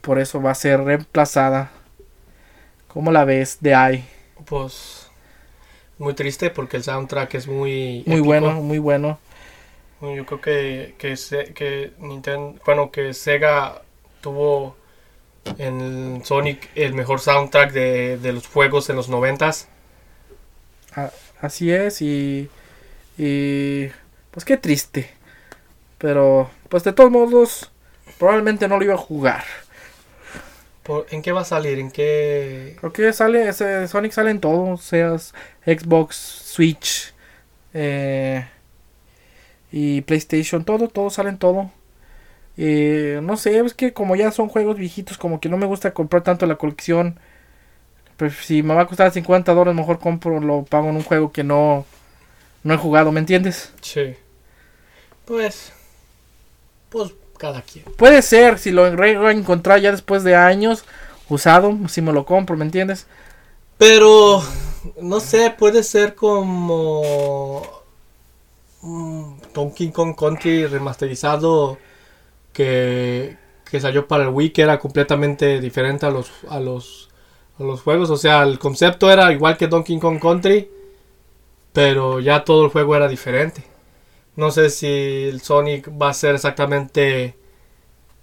[0.00, 1.70] por eso va a ser reemplazada.
[2.88, 4.08] ¿Cómo la ves de ahí?
[4.44, 5.01] Pues
[6.02, 8.02] muy triste porque el soundtrack es muy...
[8.06, 9.18] Muy bueno, muy bueno.
[10.00, 11.14] Yo creo que, que,
[11.54, 13.82] que Nintendo, bueno, que Sega
[14.20, 14.76] tuvo
[15.58, 19.68] en Sonic el mejor soundtrack de, de los juegos en los noventas
[21.40, 22.48] así es y,
[23.18, 23.88] y
[24.30, 25.10] pues qué triste.
[25.98, 27.70] Pero pues de todos modos
[28.18, 29.44] probablemente no lo iba a jugar.
[31.10, 31.78] ¿En qué va a salir?
[31.78, 32.76] ¿En qué?
[32.80, 35.32] Creo que sale, ese Sonic sale en todo, seas
[35.64, 37.14] Xbox, Switch
[37.72, 38.44] eh,
[39.70, 41.70] y PlayStation, todo, todo sale en todo.
[42.56, 45.94] Eh, no sé, es que como ya son juegos viejitos, como que no me gusta
[45.94, 47.18] comprar tanto la colección.
[48.16, 51.32] Pues si me va a costar 50 dólares, mejor compro, lo pago en un juego
[51.32, 51.86] que no,
[52.64, 53.72] no he jugado, ¿me entiendes?
[53.82, 54.16] Sí.
[55.24, 55.72] Pues.
[56.90, 57.12] Pues
[57.42, 57.84] cada quien.
[57.96, 60.84] Puede ser, si lo encontrar ya después de años
[61.28, 63.08] usado, si me lo compro, ¿me entiendes?
[63.78, 64.40] Pero,
[65.00, 67.62] no sé, puede ser como
[68.82, 71.78] mm, Donkey Kong Country remasterizado
[72.52, 73.36] que,
[73.68, 77.10] que salió para el Wii, que era completamente diferente a los, a los,
[77.58, 78.08] a los juegos.
[78.10, 80.70] O sea, el concepto era igual que Donkey Kong Country,
[81.72, 83.71] pero ya todo el juego era diferente.
[84.36, 84.86] No sé si
[85.28, 87.36] el Sonic va a ser exactamente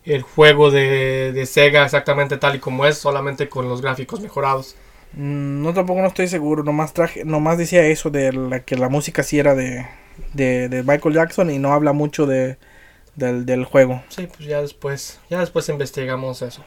[0.05, 4.77] el juego de, de Sega, exactamente tal y como es, solamente con los gráficos mejorados.
[5.13, 6.63] Mm, No, tampoco no estoy seguro.
[6.63, 9.87] Nomás traje, nomás decía eso de la, que la música sí era de,
[10.33, 12.57] de, de Michael Jackson y no habla mucho de,
[13.15, 14.03] del, del juego.
[14.09, 16.63] Sí, pues ya después, ya después investigamos eso.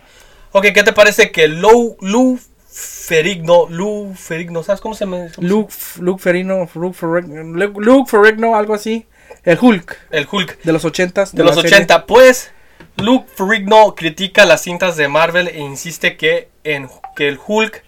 [0.53, 5.27] Ok, ¿qué te parece que Lou, Lou Ferrigno, Lou Ferrigno, ¿sabes cómo se llama?
[5.39, 9.07] Luke, Luke Ferrino, Luke Ferrigno, Luke Luke Ferrigno, algo así.
[9.45, 10.63] El Hulk El Hulk.
[10.63, 11.35] de los ochentas.
[11.35, 11.77] De los la serie.
[11.77, 12.51] 80, pues
[12.97, 17.83] Luke Ferrigno critica las cintas de Marvel e insiste que, en, que el Hulk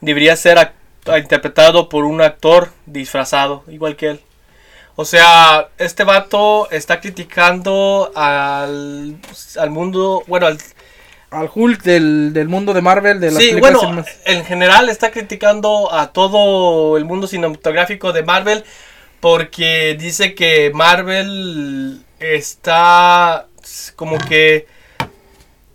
[0.00, 0.72] debería ser
[1.18, 4.20] interpretado por un actor disfrazado, igual que él.
[4.96, 9.16] O sea, este vato está criticando al,
[9.58, 10.58] al mundo, bueno, al,
[11.30, 15.10] Al Hulk del, del mundo de Marvel, de las sí, películas bueno, en general está
[15.10, 18.64] criticando a todo el mundo cinematográfico de Marvel
[19.24, 23.46] porque dice que Marvel está
[23.96, 24.66] como que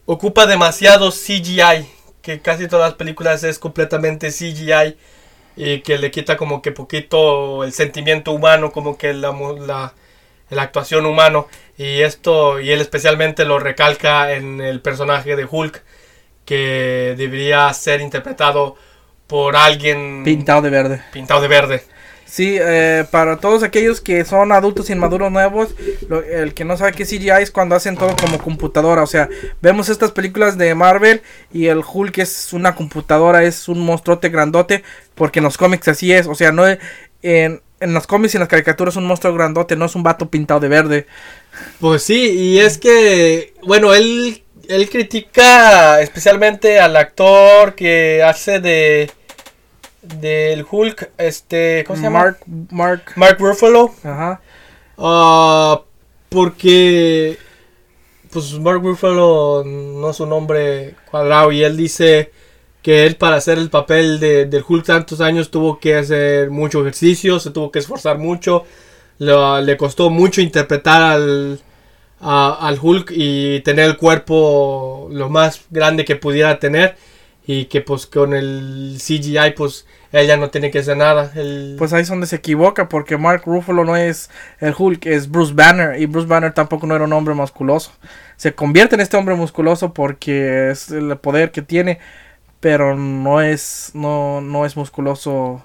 [0.06, 1.88] ocupa demasiado CGI,
[2.22, 4.98] que casi todas las películas es completamente CGI
[5.56, 9.96] y que le quita como que poquito el sentimiento humano, como que la, la,
[10.52, 15.84] la actuación humano y esto y él especialmente lo recalca en el personaje de Hulk
[16.46, 18.76] que debería ser interpretado
[19.26, 21.02] por alguien pintado de verde.
[21.12, 21.84] pintado de verde.
[22.32, 25.74] Sí, eh, para todos aquellos que son adultos inmaduros nuevos,
[26.08, 29.02] lo- el que no sabe qué CGI es cuando hacen todo como computadora.
[29.02, 29.30] O sea,
[29.62, 34.84] vemos estas películas de Marvel y el Hulk es una computadora, es un monstruote grandote,
[35.16, 36.28] porque en los cómics así es.
[36.28, 36.80] O sea, no en,
[37.24, 40.30] en los cómics y en las caricaturas es un monstruo grandote, no es un vato
[40.30, 41.08] pintado de verde.
[41.80, 49.10] Pues sí, y es que, bueno, él, él critica especialmente al actor que hace de
[50.02, 52.20] del Hulk, este, ¿cómo se llama?
[52.20, 52.38] Mark,
[52.72, 53.94] Mark, Mark Ruffalo.
[54.04, 54.42] ajá.
[54.98, 55.82] Ah,
[56.30, 57.38] porque
[58.32, 62.32] pues Mark Ruffalo no es un hombre cuadrado y él dice
[62.82, 66.82] que él para hacer el papel de, del Hulk tantos años tuvo que hacer mucho
[66.82, 68.66] ejercicio, se tuvo que esforzar mucho,
[69.18, 71.60] le costó mucho interpretar al,
[72.22, 76.96] a- al Hulk y tener el cuerpo lo más grande que pudiera tener
[77.52, 81.32] y que pues con el CGI pues ella no tiene que hacer nada.
[81.80, 85.54] Pues ahí es donde se equivoca, porque Mark Ruffalo no es el Hulk, es Bruce
[85.56, 86.00] Banner.
[86.00, 87.92] Y Bruce Banner tampoco no era un hombre musculoso.
[88.38, 91.98] Se convierte en este hombre musculoso porque es el poder que tiene,
[92.60, 95.64] pero no es, no, no es musculoso.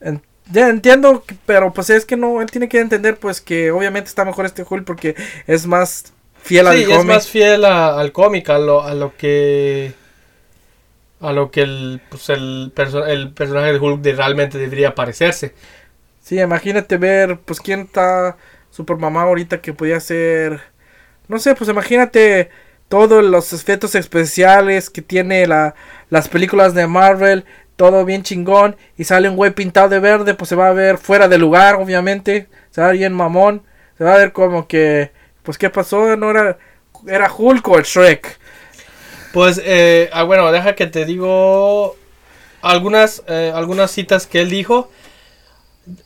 [0.00, 4.08] En- ya entiendo, pero pues es que no, él tiene que entender pues que obviamente
[4.08, 5.16] está mejor este Hulk porque
[5.46, 7.06] es más fiel al Sí, es cómic.
[7.06, 9.92] más fiel a- al cómic, a lo, a lo que
[11.20, 15.54] a lo que el, pues el, perso- el personaje de Hulk de- realmente debería parecerse.
[16.20, 18.36] Sí, imagínate ver, pues, quién está
[18.70, 20.60] super mamá ahorita que podía ser.
[21.28, 22.50] No sé, pues imagínate
[22.88, 25.74] todos los efectos especiales que tiene la,
[26.10, 27.44] las películas de Marvel,
[27.76, 30.98] todo bien chingón, y sale un güey pintado de verde, pues se va a ver
[30.98, 33.62] fuera de lugar, obviamente, se va a ver bien mamón,
[33.98, 36.16] se va a ver como que, pues, ¿qué pasó?
[36.16, 36.58] No era,
[37.06, 38.38] era Hulk o el Shrek.
[39.36, 41.94] Pues, eh, ah, bueno, deja que te digo
[42.62, 44.90] algunas, eh, algunas citas que él dijo.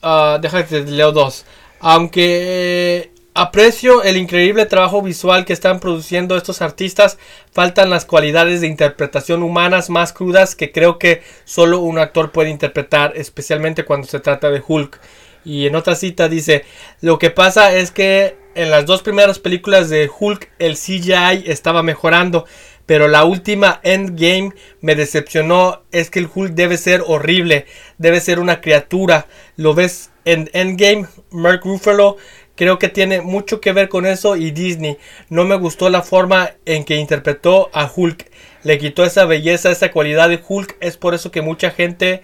[0.03, 1.47] Ah, deja que te leo dos.
[1.79, 7.19] Aunque eh, aprecio el increíble trabajo visual que están produciendo estos artistas,
[7.53, 12.51] faltan las cualidades de interpretación humanas más crudas que creo que solo un actor puede
[12.51, 14.99] interpretar, especialmente cuando se trata de Hulk.
[15.45, 16.65] Y en otra cita dice,
[17.01, 21.83] lo que pasa es que en las dos primeras películas de Hulk el CGI estaba
[21.83, 22.47] mejorando,
[22.91, 24.51] pero la última Endgame
[24.81, 25.85] me decepcionó.
[25.93, 27.67] Es que el Hulk debe ser horrible,
[27.99, 29.29] debe ser una criatura.
[29.55, 32.17] Lo ves en Endgame, Mark Ruffalo.
[32.57, 34.97] Creo que tiene mucho que ver con eso y Disney.
[35.29, 38.29] No me gustó la forma en que interpretó a Hulk.
[38.65, 40.77] Le quitó esa belleza, esa cualidad de Hulk.
[40.81, 42.23] Es por eso que mucha gente...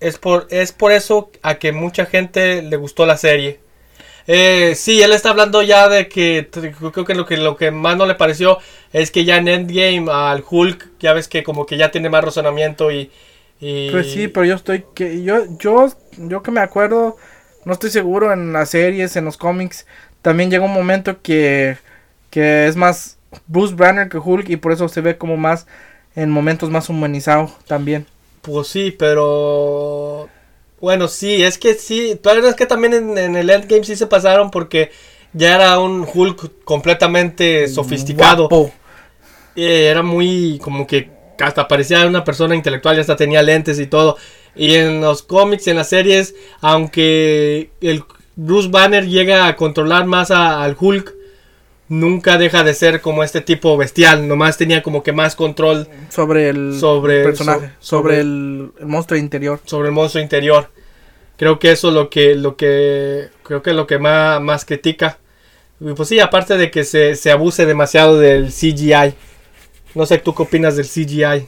[0.00, 3.60] Es por, es por eso a que mucha gente le gustó la serie.
[4.26, 7.96] Eh, sí, él está hablando ya de que creo que lo que lo que más
[7.96, 8.58] no le pareció
[8.92, 12.24] es que ya en Endgame al Hulk ya ves que como que ya tiene más
[12.24, 13.10] razonamiento y,
[13.60, 13.90] y...
[13.90, 17.16] Pues sí, pero yo estoy que yo yo yo que me acuerdo,
[17.64, 19.86] no estoy seguro en las series, en los cómics,
[20.22, 21.78] también llega un momento que
[22.30, 25.68] que es más Bruce Banner que Hulk y por eso se ve como más
[26.16, 28.06] en momentos más humanizado también.
[28.42, 30.28] Pues sí, pero
[30.80, 34.50] bueno, sí, es que sí, pero es que también en, el Endgame sí se pasaron
[34.50, 34.90] porque
[35.32, 38.48] ya era un Hulk completamente sofisticado.
[39.54, 41.10] Y era muy como que
[41.40, 44.16] hasta parecía una persona intelectual, ya hasta tenía lentes y todo.
[44.54, 48.04] Y en los cómics, en las series, aunque el
[48.36, 51.14] Bruce Banner llega a controlar más al Hulk,
[51.88, 56.48] nunca deja de ser como este tipo bestial, nomás tenía como que más control sobre
[56.48, 59.60] el sobre, personaje, sobre, el, monstruo interior.
[59.64, 60.70] Sobre el monstruo interior.
[61.36, 64.64] Creo que eso es lo que, lo que, creo que es lo que más, más
[64.64, 65.18] critica.
[65.80, 69.14] Y pues sí, aparte de que se, se abuse demasiado del CGI.
[69.94, 71.46] No sé, ¿tú qué opinas del CGI?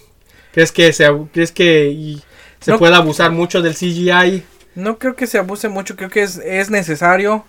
[0.52, 2.18] ¿Crees que se, crees que
[2.60, 4.42] se puede abusar mucho del CGI?
[4.74, 7.44] No creo que se abuse mucho, creo que es, es necesario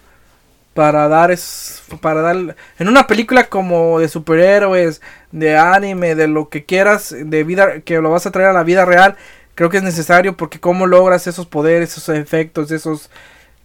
[0.73, 5.01] para dar es para dar en una película como de superhéroes,
[5.32, 8.63] de anime, de lo que quieras, de vida que lo vas a traer a la
[8.63, 9.17] vida real,
[9.55, 13.10] creo que es necesario porque cómo logras esos poderes, esos efectos, esos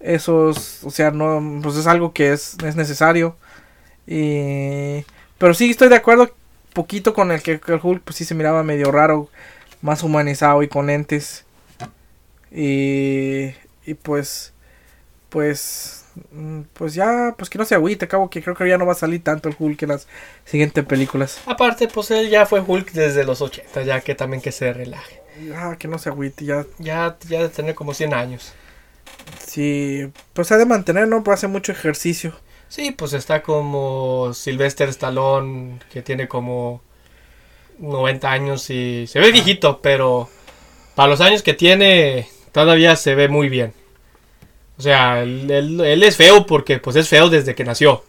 [0.00, 3.36] esos, o sea, no pues es algo que es, es necesario.
[4.06, 5.04] Y
[5.38, 6.34] pero sí estoy de acuerdo
[6.72, 9.30] poquito con el que el Hulk pues sí se miraba medio raro,
[9.82, 11.44] más humanizado y con lentes.
[12.50, 13.54] Y
[13.86, 14.52] y pues
[15.28, 16.03] pues
[16.72, 18.96] pues ya, pues que no se agüite, acabo que creo que ya no va a
[18.96, 20.07] salir tanto el Hulk en las
[20.44, 21.40] siguientes películas.
[21.46, 25.22] Aparte, pues él ya fue Hulk desde los 80, ya que también que se relaje.
[25.55, 26.64] Ah, que no se agüite, ya.
[26.79, 28.53] Ya, ya de tener como 100 años.
[29.44, 31.22] Sí, pues ha de mantener, ¿no?
[31.24, 32.35] Pues hace mucho ejercicio.
[32.68, 36.83] Sí, pues está como Sylvester Stallone, que tiene como
[37.79, 40.29] 90 años y se ve viejito, pero
[40.94, 43.74] para los años que tiene, todavía se ve muy bien.
[44.76, 48.04] O sea, él, es feo porque pues es feo desde que nació.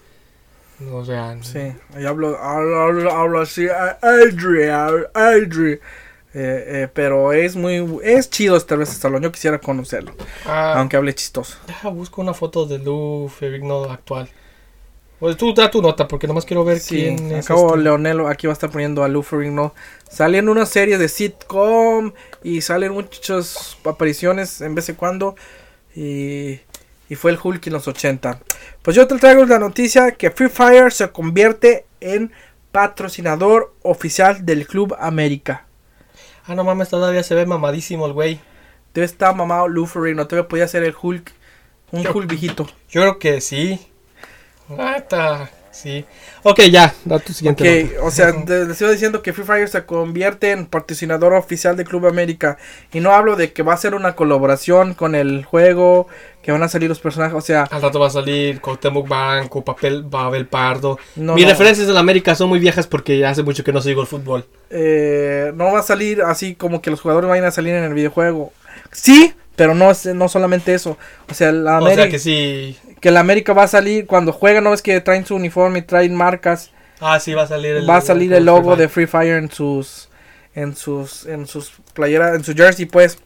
[0.92, 1.38] O sea...
[1.42, 3.68] Sí, y hablo, hablo, así,
[4.02, 4.70] Adri,
[5.14, 5.80] Adri.
[6.38, 10.14] Eh, eh, pero es muy es chido esta vez Stallone yo quisiera conocerlo
[10.46, 10.74] ah.
[10.76, 14.28] aunque hable chistoso deja busco una foto de Lou Ferrigno actual
[15.18, 17.84] pues tú da tu nota porque nomás quiero ver quién es acabo este.
[17.84, 19.74] Leonelo aquí va a estar poniendo a Lou Ferrigno
[20.10, 22.12] sale en una serie de sitcom
[22.44, 25.38] y salen muchas apariciones en vez de cuando
[25.96, 26.60] y,
[27.16, 28.40] fue el Hulk en los 80.
[28.82, 32.32] Pues yo te traigo la noticia que Free Fire se convierte en
[32.72, 35.66] patrocinador oficial del Club América.
[36.46, 38.40] Ah, no mames, todavía se ve mamadísimo el güey.
[38.94, 41.32] Debe estar mamado Luffy, no te podía ser el Hulk.
[41.92, 42.68] Un Hulk viejito.
[42.90, 43.80] Yo creo que sí.
[44.98, 45.50] Está.
[45.76, 46.06] Sí.
[46.44, 47.98] Ok, ya, da tu siguiente.
[48.02, 52.08] o sea, les iba diciendo que Free Fire se convierte en patrocinador oficial de Club
[52.08, 52.58] América.
[52.94, 56.08] Y no hablo de que va a ser una colaboración con el juego,
[56.42, 57.64] que van a salir los personajes, o sea...
[57.64, 60.98] Al rato va a salir Cuauhtémoc Banco, Papel, Babel Pardo.
[61.16, 64.08] Mis referencias de la América son muy viejas porque hace mucho que no sigo el
[64.08, 64.46] fútbol.
[64.70, 67.94] Eh, no va a salir así como que los jugadores vayan a salir en el
[67.94, 68.54] videojuego.
[68.94, 70.98] Sí, pero no, no solamente eso.
[71.30, 72.04] O sea, la América...
[72.04, 75.00] O sea que sí que la América va a salir cuando juega, no es que
[75.00, 76.72] traen su uniforme y traen marcas.
[77.00, 79.52] Ah, sí, va a salir el, va a salir el logo de Free Fire en
[79.52, 80.10] sus
[80.56, 83.20] en sus en sus playeras, en su jersey, pues.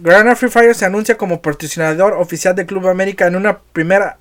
[0.00, 4.16] Granada Free Fire se anuncia como patrocinador oficial de Club América en una primera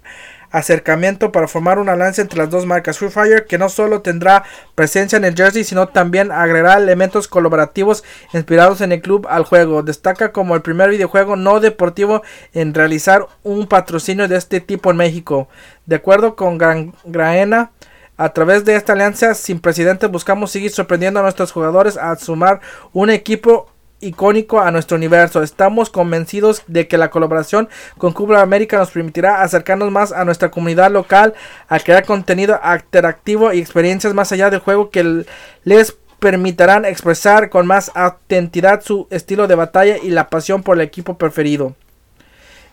[0.52, 2.98] acercamiento para formar una lanza entre las dos marcas.
[2.98, 4.44] Free Fire, que no solo tendrá
[4.76, 9.84] presencia en el jersey, sino también agregará elementos colaborativos inspirados en el club al juego.
[9.84, 12.22] Destaca como el primer videojuego no deportivo
[12.54, 15.48] en realizar un patrocinio de este tipo en México.
[15.86, 17.72] De acuerdo con Gran Graena,
[18.18, 22.60] a través de esta alianza sin precedentes buscamos seguir sorprendiendo a nuestros jugadores a sumar
[22.94, 23.71] un equipo
[24.02, 25.42] icónico a nuestro universo.
[25.42, 30.52] Estamos convencidos de que la colaboración con Cuba América nos permitirá acercarnos más a nuestra
[30.52, 31.34] comunidad local,
[31.70, 35.26] a crear contenido interactivo y experiencias más allá del juego que
[35.64, 40.82] les permitirán expresar con más autenticidad su estilo de batalla y la pasión por el
[40.82, 41.76] equipo preferido.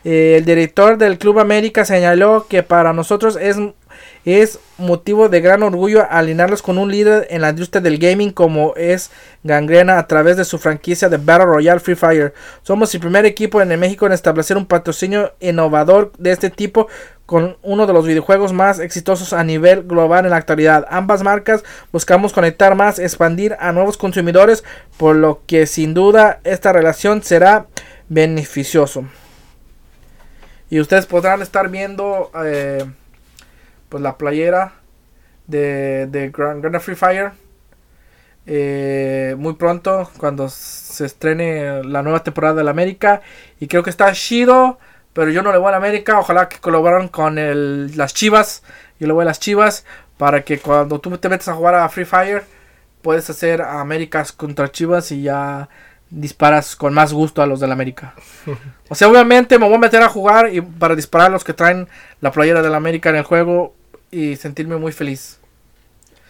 [0.05, 3.57] Eh, el director del Club América señaló que para nosotros es
[4.25, 8.75] es motivo de gran orgullo alinearlos con un líder en la industria del gaming como
[8.77, 9.11] es
[9.45, 12.35] Gangrena a través de su franquicia de Battle Royale Free Fire.
[12.63, 16.89] Somos el primer equipo en México en establecer un patrocinio innovador de este tipo
[17.29, 20.87] con uno de los videojuegos más exitosos a nivel global en la actualidad.
[20.89, 24.65] Ambas marcas buscamos conectar más, expandir a nuevos consumidores,
[24.97, 27.67] por lo que sin duda esta relación será
[28.09, 29.05] beneficioso.
[30.71, 32.85] Y ustedes podrán estar viendo eh,
[33.89, 34.75] pues la playera
[35.47, 37.33] de, de Grand, Grand Free Fire
[38.51, 43.21] eh, muy pronto cuando se estrene la nueva temporada de la América.
[43.61, 44.79] Y creo que está chido,
[45.13, 46.19] pero yo no le voy a la América.
[46.19, 48.63] Ojalá que colaboren con el, las Chivas.
[48.99, 49.85] Yo le voy a las Chivas
[50.17, 52.45] para que cuando tú te metes a jugar a Free Fire
[53.03, 55.69] puedes hacer Américas contra Chivas y ya
[56.09, 58.15] disparas con más gusto a los de la América.
[58.91, 61.53] O sea, obviamente me voy a meter a jugar y para disparar a los que
[61.53, 61.89] traen
[62.23, 63.75] la playera de la América en el juego
[64.11, 65.39] y sentirme muy feliz.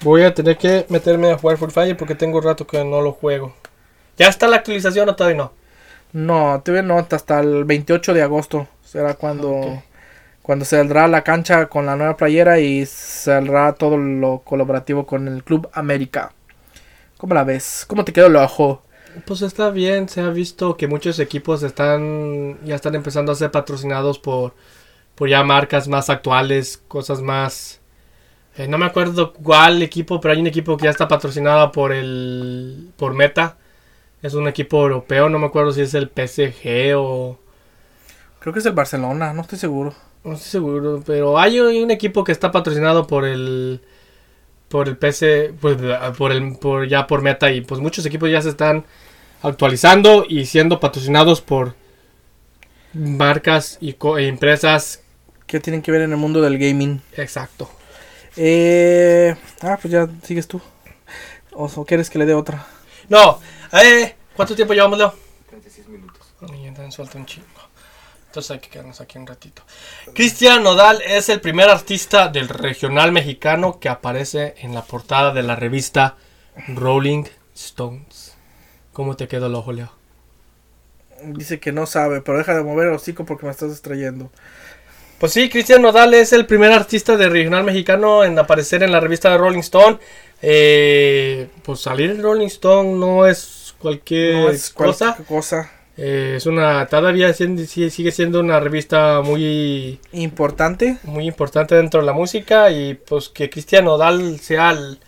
[0.02, 3.12] Voy a tener que meterme a jugar Fire porque tengo un rato que no lo
[3.12, 3.54] juego.
[4.16, 5.52] ¿Ya está la actualización o todavía no?
[6.12, 9.82] No, todavía no, hasta el 28 de agosto será cuando, Ok.
[10.42, 15.44] cuando saldrá la cancha con la nueva playera y saldrá todo lo colaborativo con el
[15.44, 16.32] Club América.
[17.18, 17.84] ¿Cómo la ves?
[17.86, 18.82] ¿Cómo te quedó el ojo?
[19.26, 23.50] Pues está bien, se ha visto que muchos equipos están ya están empezando a ser
[23.50, 24.54] patrocinados por,
[25.18, 27.80] por ya marcas más actuales, cosas más...
[28.56, 31.92] eh, no me acuerdo cuál equipo, pero hay un equipo que ya está patrocinado por
[31.92, 33.58] el por Meta.
[34.22, 37.38] Es un equipo europeo, no me acuerdo si es el PSG o...
[38.40, 39.94] Creo que es el Barcelona, no estoy seguro.
[40.24, 43.80] No estoy seguro, pero hay un, equipo que está patrocinado por el
[44.68, 45.78] por el PC, pues
[46.18, 48.84] por el por ya por Meta y pues muchos equipos ya se están
[49.42, 51.74] actualizando y siendo patrocinados por
[52.94, 55.02] marcas y co- e empresas.
[55.48, 57.00] ¿Qué tienen que ver en el mundo del gaming?
[57.16, 57.68] Exacto.
[58.36, 60.60] Eh, ah, pues ya sigues tú.
[61.52, 62.64] ¿O, o quieres que le dé otra?
[63.08, 63.40] No,
[63.72, 65.14] eh, ¿cuánto tiempo llevamos, Leo?
[65.48, 66.34] 36 minutos.
[66.42, 67.46] Entonces falta un chingo.
[68.26, 69.62] Entonces hay que quedarnos aquí un ratito.
[70.14, 75.42] Cristian Nodal es el primer artista del regional mexicano que aparece en la portada de
[75.42, 76.16] la revista
[76.68, 77.24] Rolling
[77.54, 78.36] Stones.
[78.92, 79.90] ¿Cómo te quedó el ojo, Leo?
[81.24, 84.30] Dice que no sabe, pero deja de mover el hocico porque me estás distrayendo.
[85.18, 89.00] Pues sí, Cristian Nodal es el primer artista del regional mexicano en aparecer en la
[89.00, 89.98] revista de Rolling Stone.
[90.42, 95.06] Eh, pues salir en Rolling Stone no es cualquier No es cosa.
[95.16, 100.98] cualquier cosa Eh, es una todavía sigue siendo una revista muy importante.
[101.02, 105.00] muy importante dentro de la música y pues que Cristian Nodal sea el,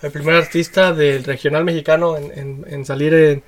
[0.00, 3.42] el primer artista del regional mexicano en, en- en salir en,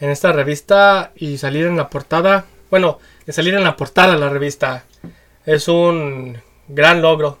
[0.00, 4.18] en esta revista y salir en la portada bueno en salir en la portada de
[4.20, 4.84] la revista
[5.54, 6.38] es un
[6.68, 7.38] gran logro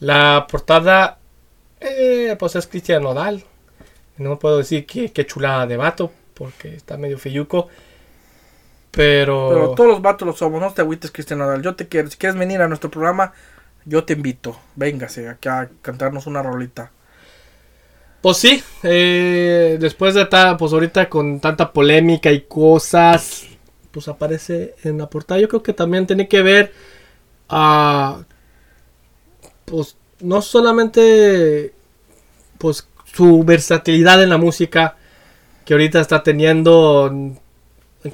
[0.00, 1.18] la portada
[1.80, 3.44] eh, pues es Cristian Nodal
[4.16, 7.68] no puedo decir que, que chulada de vato porque está medio feyuco
[8.90, 11.62] pero, Pero todos los vatos lo somos, no te agüites, Cristian Nadal.
[11.62, 12.10] Yo te quiero.
[12.10, 13.32] Si quieres venir a nuestro programa,
[13.84, 14.58] yo te invito.
[14.76, 16.90] Véngase aquí a cantarnos una rolita.
[18.20, 23.46] Pues sí, eh, después de ta, pues ahorita con tanta polémica y cosas,
[23.92, 25.38] pues aparece en la portada.
[25.38, 26.72] Yo creo que también tiene que ver
[27.48, 28.24] a,
[29.64, 31.72] pues no solamente,
[32.58, 34.96] pues su versatilidad en la música
[35.64, 37.34] que ahorita está teniendo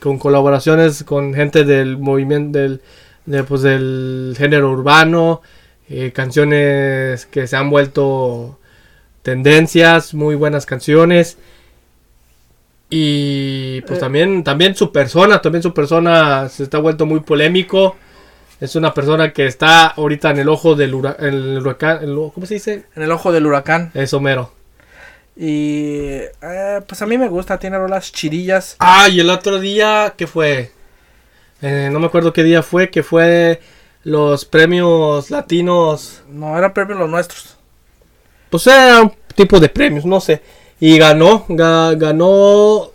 [0.00, 2.80] con colaboraciones con gente del movimiento del,
[3.26, 5.40] de, pues, del género urbano,
[5.88, 8.58] eh, canciones que se han vuelto
[9.22, 11.38] tendencias, muy buenas canciones.
[12.90, 14.00] Y pues Eh.
[14.00, 17.96] también, también su persona, también su persona se está vuelto muy polémico.
[18.64, 22.46] Es una persona que está ahorita en el ojo del hura- el huracán, el ¿cómo
[22.46, 22.86] se dice?
[22.96, 23.90] En el ojo del huracán.
[23.92, 24.52] Es Homero.
[25.36, 28.76] Y eh, pues a mí me gusta, tiene rolas chirillas.
[28.78, 30.72] Ah, y el otro día, ¿qué fue?
[31.60, 33.60] Eh, no me acuerdo qué día fue, que fue
[34.02, 36.22] los premios latinos.
[36.30, 37.56] No, eran premios los nuestros.
[38.48, 40.40] Pues era un tipo de premios, no sé.
[40.80, 42.92] Y ganó, ga- ganó,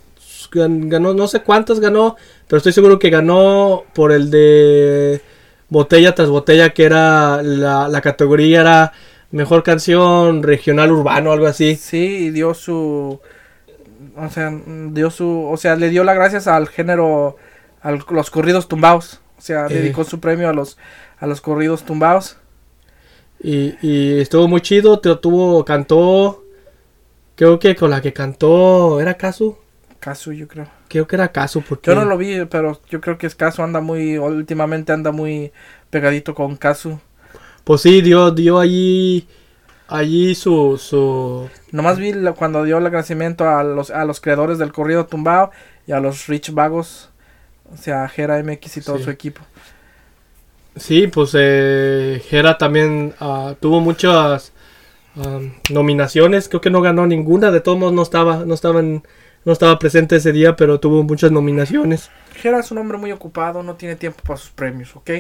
[0.52, 2.16] gan- ganó, no sé cuántas ganó,
[2.48, 5.22] pero estoy seguro que ganó por el de
[5.70, 8.94] botella tras botella, que era la, la categoría era
[9.32, 11.76] mejor canción regional urbano, algo así.
[11.76, 13.20] Sí, y dio su.
[14.16, 14.52] O sea,
[14.92, 15.48] dio su.
[15.50, 17.38] O sea, le dio las gracias al género.
[17.82, 19.22] A los corridos tumbados.
[19.38, 19.74] O sea, Eh.
[19.76, 20.78] dedicó su premio a los,
[21.18, 22.36] a los corridos tumbados.
[23.42, 26.44] Y, y estuvo muy chido, te tuvo, cantó,
[27.36, 29.58] creo que con la que cantó, ¿era Casu?
[30.00, 30.68] Casu, yo creo.
[30.88, 31.90] Creo que era Casu, porque...
[31.92, 34.18] Yo no lo vi, pero yo creo que es Casu anda muy.
[34.18, 35.52] Últimamente anda muy
[35.90, 37.00] pegadito con Casu.
[37.64, 39.28] Pues sí, dio, dio allí,
[39.88, 44.72] allí su, su, Nomás vi cuando dio el agradecimiento a los, a los creadores del
[44.72, 45.52] corrido tumbado
[45.86, 47.10] y a los Rich Vagos.
[47.72, 49.04] O sea, a Jera MX y todo Sí.
[49.04, 49.42] su equipo.
[50.76, 54.54] Sí, pues eh, Jera también ah, tuvo muchas
[55.16, 56.48] am, nominaciones.
[56.50, 57.52] Creo que no ganó ninguna.
[57.52, 59.04] De todos modos no estaba, no estaba, en-
[59.46, 62.10] no estaba presente ese día, pero tuvo muchas nominaciones.
[62.36, 65.12] Jera es un hombre muy ocupado, no tiene tiempo para sus premios, ¿ok?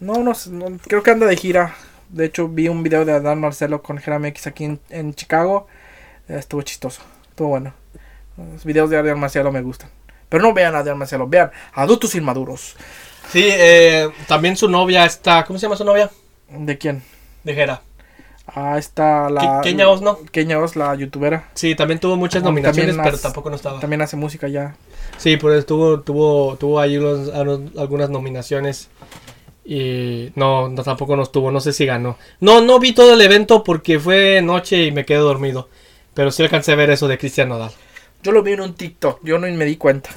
[0.00, 1.74] No, no, sé, no, creo que anda de gira.
[2.08, 5.68] De hecho, vi un video de Adán Marcelo con Jeremy X aquí en, en Chicago.
[6.28, 7.74] Eh, Estuvo chistoso, estuvo bueno.
[8.52, 9.90] Los videos de Adán Marcelo me gustan.
[10.28, 12.76] Pero no vean a Adán Marcelo, vean adultos inmaduros.
[13.30, 15.44] Sí, eh, también su novia está.
[15.44, 16.10] ¿Cómo se llama su novia?
[16.48, 17.02] ¿De quién?
[17.44, 17.82] De Jera.
[18.52, 19.60] Ah, está la.
[19.60, 20.18] Ke- Kenia Oz, ¿no?
[20.32, 21.48] Kenia Oz, la youtubera.
[21.54, 23.78] Sí, también tuvo muchas nominaciones, pero hace- tampoco no estaba.
[23.80, 24.76] También hace música ya.
[25.18, 27.30] Sí, pues tuvo, tuvo, tuvo ahí unos-
[27.78, 28.88] algunas nominaciones.
[29.64, 32.16] Y no, no, tampoco nos tuvo, no sé si ganó.
[32.40, 35.68] No, no vi todo el evento porque fue noche y me quedé dormido.
[36.14, 37.70] Pero sí alcancé a ver eso de Cristian Nodal.
[38.22, 40.10] Yo lo vi en un TikTok, yo no me di cuenta.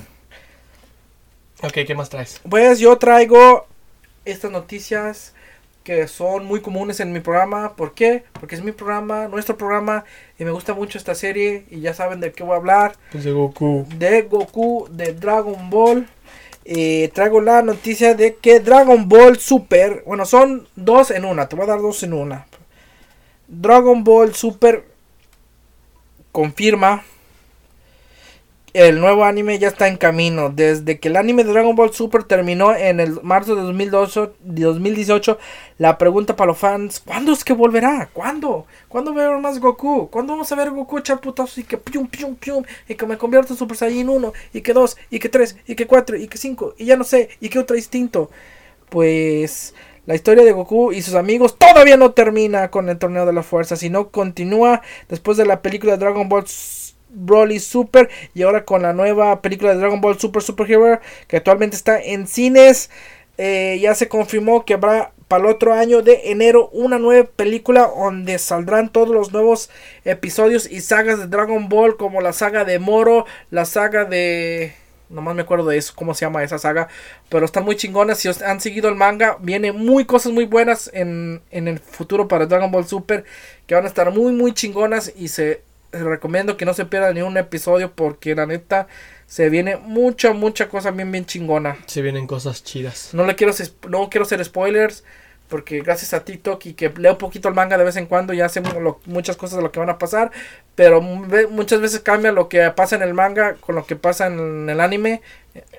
[1.61, 2.41] Ok, ¿qué más traes?
[2.49, 3.67] Pues yo traigo
[4.25, 5.33] estas noticias
[5.83, 7.75] que son muy comunes en mi programa.
[7.75, 8.23] ¿Por qué?
[8.33, 10.05] Porque es mi programa, nuestro programa,
[10.39, 11.65] y me gusta mucho esta serie.
[11.69, 12.95] Y ya saben de qué voy a hablar.
[13.11, 13.85] Pues de Goku.
[13.97, 16.07] De Goku, de Dragon Ball.
[16.65, 21.57] Eh, traigo la noticia de que Dragon Ball Super, bueno, son dos en una, te
[21.57, 22.47] voy a dar dos en una.
[23.49, 24.85] Dragon Ball Super
[26.31, 27.03] confirma
[28.73, 30.49] el nuevo anime ya está en camino.
[30.49, 34.63] Desde que el anime de Dragon Ball Super terminó en el marzo de 2012 de
[34.63, 35.37] 2018,
[35.77, 38.09] la pregunta para los fans, ¿cuándo es que volverá?
[38.11, 38.65] ¿Cuándo?
[38.87, 40.09] ¿Cuándo veremos más Goku?
[40.09, 42.63] ¿Cuándo vamos a ver Goku echar putazos y que pium, pium, pium?
[42.87, 45.75] Y que me convierta en Super Saiyan 1, y que 2, y que 3, y
[45.75, 48.31] que 4, y que 5, y ya no sé, y que otro distinto.
[48.89, 53.33] Pues la historia de Goku y sus amigos todavía no termina con el torneo de
[53.33, 56.45] la fuerza, sino continúa después de la película Dragon Ball
[57.13, 61.37] Broly Super y ahora con la nueva película de Dragon Ball Super Super Hero que
[61.37, 62.89] actualmente está en cines.
[63.37, 67.91] Eh, ya se confirmó que habrá para el otro año de enero una nueva película
[67.95, 69.71] donde saldrán todos los nuevos
[70.05, 74.75] episodios y sagas de Dragon Ball como la saga de Moro, la saga de...
[75.09, 76.87] Nomás me acuerdo de eso, cómo se llama esa saga.
[77.29, 78.17] Pero están muy chingonas.
[78.17, 82.27] Si os han seguido el manga, viene muy cosas muy buenas en, en el futuro
[82.27, 83.23] para Dragon Ball Super.
[83.67, 85.13] Que van a estar muy, muy chingonas.
[85.15, 85.61] Y se
[85.93, 87.91] les recomiendo que no se pierdan ni un episodio.
[87.93, 88.87] Porque la neta
[89.27, 91.77] se viene mucha, mucha cosa bien, bien chingona.
[91.85, 93.09] Se vienen cosas chidas.
[93.13, 93.53] No le quiero,
[93.89, 95.03] no quiero hacer spoilers.
[95.49, 98.49] Porque gracias a TikTok y que leo poquito el manga de vez en cuando, ya
[98.49, 100.31] sé lo- muchas cosas de lo que van a pasar.
[100.73, 104.67] Pero muchas veces cambia lo que pasa en el manga con lo que pasa en
[104.69, 105.21] el anime,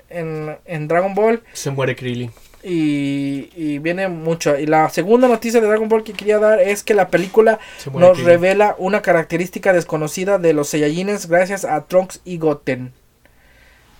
[0.09, 1.43] en, en Dragon Ball.
[1.51, 2.31] Se muere Krillin.
[2.67, 4.57] Y, y viene mucho.
[4.57, 7.59] Y la segunda noticia de Dragon Ball que quería dar es que la película
[7.93, 12.91] nos revela una característica desconocida de los Saiyajines gracias a Trunks y Goten.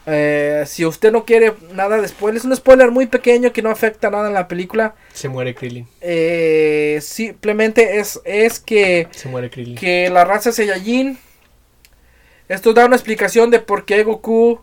[0.07, 3.70] Eh, si usted no quiere nada de spoiler, es un spoiler muy pequeño que no
[3.70, 4.95] afecta nada en la película.
[5.13, 5.88] Se muere Krillin.
[6.01, 9.76] Eh, simplemente es, es que, Se muere Krillin.
[9.76, 11.18] que la raza Saiyajin.
[12.49, 14.61] Esto da una explicación de por qué Goku,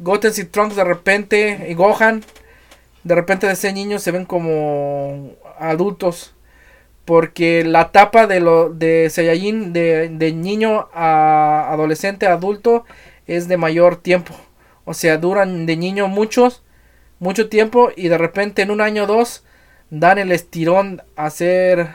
[0.00, 2.24] Goten y Trunks de repente, y Gohan,
[3.04, 6.34] de repente de ser niños se ven como adultos.
[7.04, 12.84] Porque la etapa de, lo, de Saiyajin, de, de niño a adolescente a adulto,
[13.26, 14.34] es de mayor tiempo.
[14.84, 16.62] O sea, duran de niño muchos,
[17.18, 19.44] mucho tiempo y de repente en un año o dos
[19.90, 21.88] dan el estirón a ser,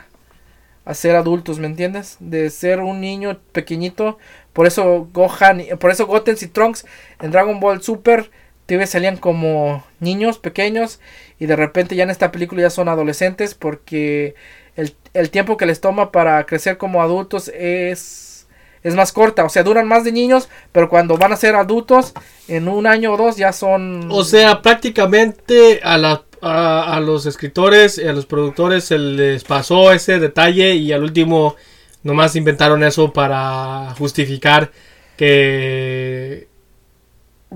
[0.84, 2.16] a ser adultos, ¿me entiendes?
[2.20, 4.18] De ser un niño pequeñito.
[4.52, 6.86] Por eso Gohan, por eso Goten y Trunks
[7.20, 8.30] en Dragon Ball Super
[8.66, 11.00] TV salían como niños pequeños
[11.38, 14.34] y de repente ya en esta película ya son adolescentes porque
[14.74, 18.46] el, el tiempo que les toma para crecer como adultos es,
[18.82, 19.44] es más corta.
[19.44, 22.12] O sea, duran más de niños, pero cuando van a ser adultos,
[22.48, 24.08] en un año o dos ya son...
[24.10, 29.44] O sea, prácticamente a, la, a, a los escritores y a los productores se les
[29.44, 31.56] pasó ese detalle y al último
[32.02, 34.70] nomás inventaron eso para justificar
[35.16, 36.48] que,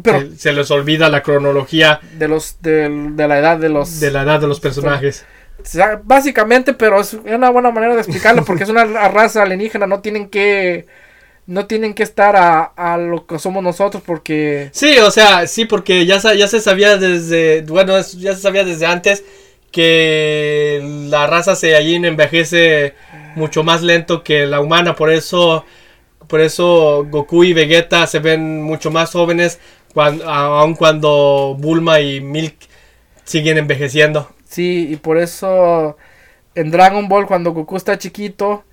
[0.03, 4.01] pero se les olvida la cronología de los de, de la edad de los...
[4.01, 5.25] de la edad de los personajes.
[5.61, 9.87] O sea, básicamente, pero es una buena manera de explicarlo porque es una raza alienígena,
[9.87, 10.87] no tienen que...
[11.47, 14.69] No tienen que estar a, a lo que somos nosotros porque...
[14.73, 18.87] Sí, o sea, sí, porque ya, ya se sabía desde, bueno, ya se sabía desde
[18.87, 19.25] antes
[19.71, 22.95] que la raza Saiyajin envejece
[23.35, 25.65] mucho más lento que la humana, por eso,
[26.27, 29.59] por eso Goku y Vegeta se ven mucho más jóvenes,
[29.95, 32.57] cuan- a- aun cuando Bulma y Milk
[33.25, 34.29] siguen envejeciendo.
[34.49, 35.97] Sí, y por eso
[36.55, 38.65] en Dragon Ball cuando Goku está chiquito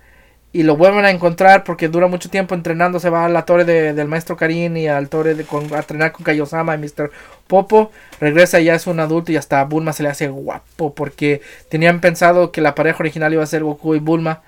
[0.52, 3.64] y lo vuelven a encontrar porque dura mucho tiempo entrenando, se va a la torre
[3.64, 7.10] de- del maestro Karin y al torre de, con, a entrenar con Kaiosama y Mr.
[7.46, 11.42] Popo, regresa y ya es un adulto y hasta Bulma se le hace guapo porque
[11.68, 14.42] tenían pensado que la pareja original iba a ser Goku y Bulma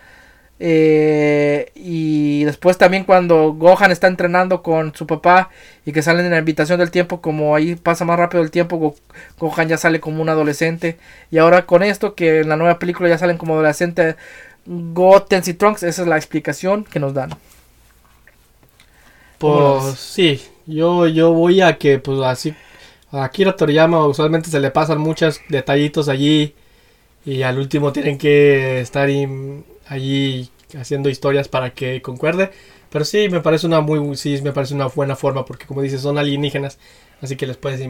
[0.62, 5.48] Eh, y después también cuando Gohan está entrenando con su papá
[5.86, 8.76] y que salen en la habitación del tiempo, como ahí pasa más rápido el tiempo,
[8.76, 8.96] Go-
[9.38, 10.98] Gohan ya sale como un adolescente.
[11.30, 14.16] Y ahora con esto, que en la nueva película ya salen como adolescente
[14.66, 17.30] Goten y Trunks, esa es la explicación que nos dan.
[19.42, 22.54] ¿Cómo lo Pues sí, yo, yo voy a que pues así
[23.10, 26.54] a Akira Toriyama usualmente se le pasan muchos detallitos allí
[27.26, 32.50] y al último tienen que estar im- allí haciendo historias para que concuerde.
[32.90, 36.00] Pero sí, me parece una muy sí, me parece una buena forma porque como dices
[36.00, 36.78] son alienígenas,
[37.20, 37.80] así que les puedes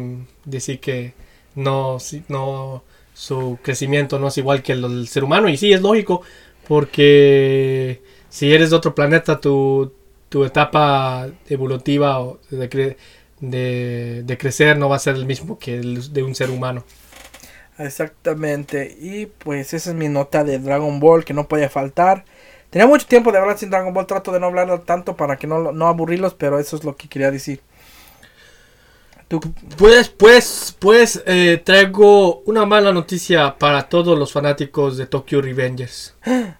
[0.44, 1.14] decir que
[1.54, 1.98] no
[2.28, 2.82] no
[3.14, 6.22] su crecimiento no es igual que el ser humano y sí es lógico
[6.68, 9.92] porque si eres de otro planeta tu
[10.28, 12.96] tu etapa evolutiva o de,
[13.40, 16.84] de, de crecer no va a ser el mismo que el de un ser humano.
[17.80, 18.94] Exactamente.
[19.00, 22.24] Y pues esa es mi nota de Dragon Ball que no podía faltar.
[22.68, 24.06] Tenía mucho tiempo de hablar sin Dragon Ball.
[24.06, 27.08] Trato de no hablar tanto para que no, no aburrirlos, pero eso es lo que
[27.08, 27.60] quería decir.
[29.28, 29.40] Tú,
[29.78, 36.14] Pues, pues, pues eh, traigo una mala noticia para todos los fanáticos de Tokyo Revengers.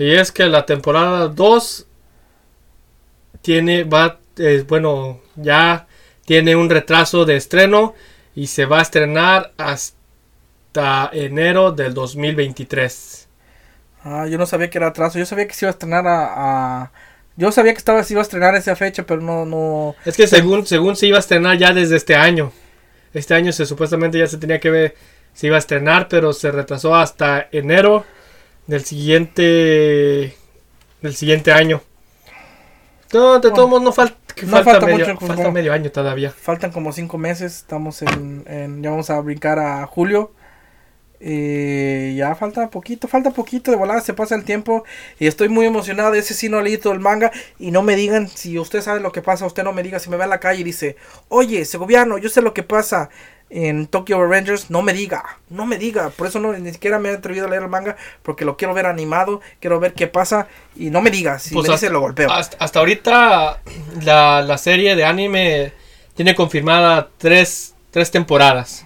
[0.00, 1.86] Y es que la temporada 2
[3.42, 5.88] tiene, va, eh, bueno, ya
[6.24, 7.94] tiene un retraso de estreno
[8.40, 13.28] y se va a estrenar hasta enero del 2023.
[14.04, 15.18] ah, yo no sabía que era atraso.
[15.18, 16.82] Yo sabía que se iba a estrenar a.
[16.84, 16.92] a-
[17.36, 19.44] yo sabía que estaba, se iba a estrenar esa fecha, pero no.
[19.44, 22.52] no Es que según, según se iba a estrenar ya desde este año.
[23.14, 24.94] Este año se supuestamente ya se tenía que ver,
[25.34, 28.04] se iba a estrenar, pero se retrasó hasta enero
[28.66, 30.34] del siguiente
[31.00, 31.82] del siguiente año.
[33.12, 35.72] No, de todos modos no, fal- que No falta, falta medio, mucho, falta como- medio
[35.72, 36.30] año todavía.
[36.30, 37.56] faltan como cinco meses.
[37.56, 40.32] Estamos en, en- Ya vamos a brincar a julio.
[41.20, 44.84] Eh, ya falta poquito, falta poquito de volada, se pasa el tiempo
[45.18, 46.14] y estoy muy emocionado.
[46.14, 49.10] Ese sí no he leído el manga y no me digan si usted sabe lo
[49.10, 50.96] que pasa, usted no me diga si me ve en la calle y dice,
[51.28, 53.10] oye, Segoviano, yo sé lo que pasa
[53.50, 56.10] en Tokyo Revengers, no me diga, no me diga.
[56.10, 58.74] Por eso no, ni siquiera me he atrevido a leer el manga porque lo quiero
[58.74, 61.90] ver animado, quiero ver qué pasa y no me diga, si Pues me hasta, dice
[61.90, 62.30] lo golpeo.
[62.30, 63.62] hasta, hasta ahorita
[64.02, 65.72] la, la serie de anime
[66.14, 68.84] tiene confirmada tres, tres temporadas.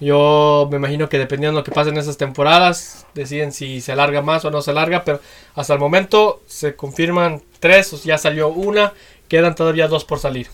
[0.00, 3.92] Yo me imagino que dependiendo de lo que pase en esas temporadas, deciden si se
[3.92, 5.20] alarga más o no se alarga, pero
[5.54, 8.94] hasta el momento se confirman tres, o sea, ya salió una,
[9.28, 10.48] quedan todavía dos por salir.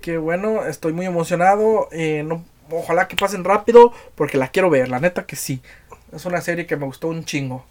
[0.00, 1.88] Qué bueno, estoy muy emocionado.
[1.92, 5.60] eh, no, ojalá que pasen rápido porque la quiero ver, la neta que sí.
[6.12, 7.64] Es una serie que me gustó un chingo.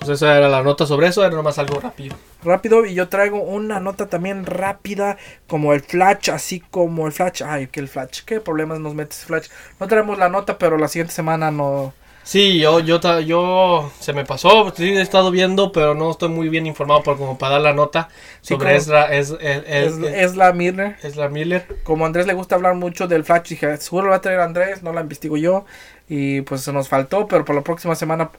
[0.00, 2.16] Pues esa era la nota sobre eso, era nomás algo rápido.
[2.42, 7.42] Rápido y yo traigo una nota también rápida como el Flash, así como el Flash.
[7.44, 9.48] Ay, que el Flash, qué problemas nos mete ese Flash.
[9.78, 11.92] No traemos la nota, pero la siguiente semana no.
[12.30, 16.48] Sí, yo, yo, yo, se me pasó, sí he estado viendo, pero no estoy muy
[16.48, 18.08] bien informado por como para dar la nota
[18.40, 20.94] Sí, sobre Ezra, es, es, Es, es- es la Mirror.
[21.02, 21.66] Ezra Miller.
[21.82, 24.38] Como a Andrés le gusta hablar mucho del Flash, dije, seguro lo va a traer
[24.38, 25.64] Andrés, no la investigo yo.
[26.08, 28.30] Y pues se nos faltó, pero por la próxima semana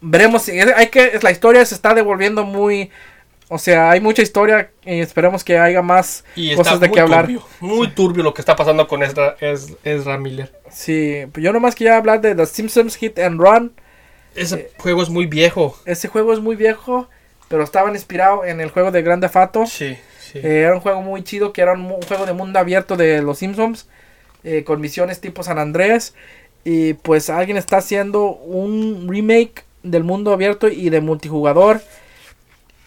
[0.00, 0.42] veremos.
[0.42, 2.90] si- es- Hay que, es, la historia se está devolviendo muy.
[3.50, 7.22] O sea, hay mucha historia y esperemos que haya más Y cosas de qué hablar.
[7.24, 10.52] turbio, muy turbio lo que está pasando con Ezra, Ez- Ezra Miller.
[10.70, 13.72] Sí, pues yo nomás quería hablar de The Simpsons Hit and Run.
[14.34, 15.76] Ese Eh, juego es muy viejo.
[15.86, 17.08] Ese juego es muy viejo,
[17.48, 19.66] pero estaba inspirado en el juego de Grand Theft Auto.
[19.66, 20.38] Sí, sí.
[20.40, 23.22] Eh, era un juego muy chido, que era un, un juego de mundo abierto de
[23.22, 23.88] los Simpsons,
[24.44, 26.14] eh, con misiones tipo San Andrés.
[26.64, 31.80] Y pues alguien está haciendo un remake del mundo abierto y de multijugador.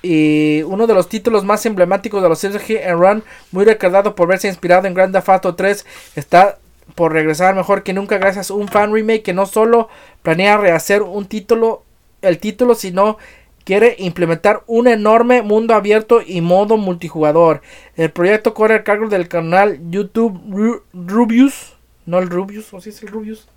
[0.03, 4.15] Y uno de los títulos más emblemáticos de los Simpsons Hit and Run, muy recordado
[4.15, 5.85] por verse inspirado en Grand Theft Auto 3,
[6.15, 6.57] está
[6.95, 9.89] por regresar mejor que nunca gracias a un fan remake que no solo
[10.23, 11.83] planea rehacer un título,
[12.21, 13.17] el título, sino
[13.63, 17.61] quiere implementar un enorme mundo abierto y modo multijugador.
[17.95, 21.75] El proyecto corre a cargo del canal YouTube Ru- Rubius,
[22.07, 23.47] no el Rubius, o si es el Rubius.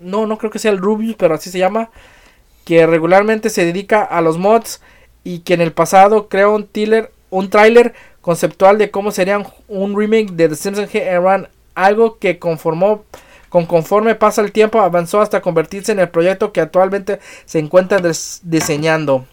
[0.00, 1.90] No, no creo que sea el Rubius, pero así se llama,
[2.64, 4.80] que regularmente se dedica a los mods
[5.24, 10.48] y que en el pasado creó un tráiler conceptual de cómo sería un, remake de
[10.48, 13.04] The Simpsons Hit Run, algo que conformó
[13.48, 18.00] con conforme pasa el tiempo avanzó hasta convertirse en el proyecto que actualmente se encuentra
[18.42, 19.26] diseñando.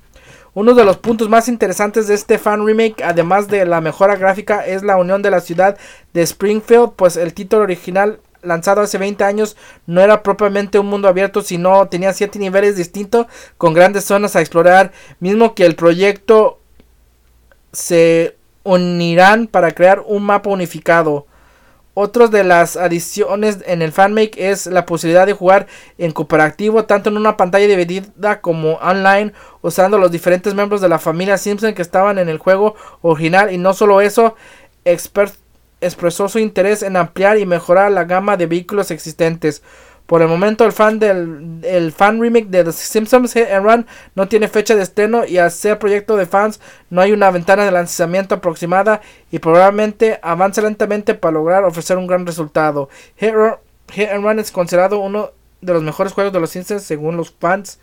[0.53, 4.65] Uno de los puntos más interesantes de este fan remake, además de la mejora gráfica,
[4.65, 5.77] es la unión de la ciudad
[6.13, 11.07] de Springfield, pues el título original lanzado hace 20 años no era propiamente un mundo
[11.07, 13.27] abierto, sino tenía 7 niveles distintos
[13.57, 16.59] con grandes zonas a explorar, mismo que el proyecto
[17.71, 21.27] se unirán para crear un mapa unificado.
[21.97, 25.67] Otros de las adiciones en el fanmake es la posibilidad de jugar
[25.97, 29.31] en cooperativo tanto en una pantalla dividida como online
[29.61, 33.57] usando los diferentes miembros de la familia Simpson que estaban en el juego original y
[33.57, 34.35] no solo eso,
[34.83, 35.35] Expert
[35.85, 39.61] expresó su interés en ampliar y mejorar la gama de vehículos existentes.
[40.05, 43.87] Por el momento el fan del el fan remake de The Simpsons Hit and Run
[44.13, 46.59] no tiene fecha de estreno y al ser proyecto de fans
[46.91, 52.05] no hay una ventana de lanzamiento aproximada y probablemente avance lentamente para lograr ofrecer un
[52.05, 52.87] gran resultado.
[53.15, 55.31] Hit, and Run es considerado uno
[55.61, 57.79] de los mejores juegos de los Simpsons según los fans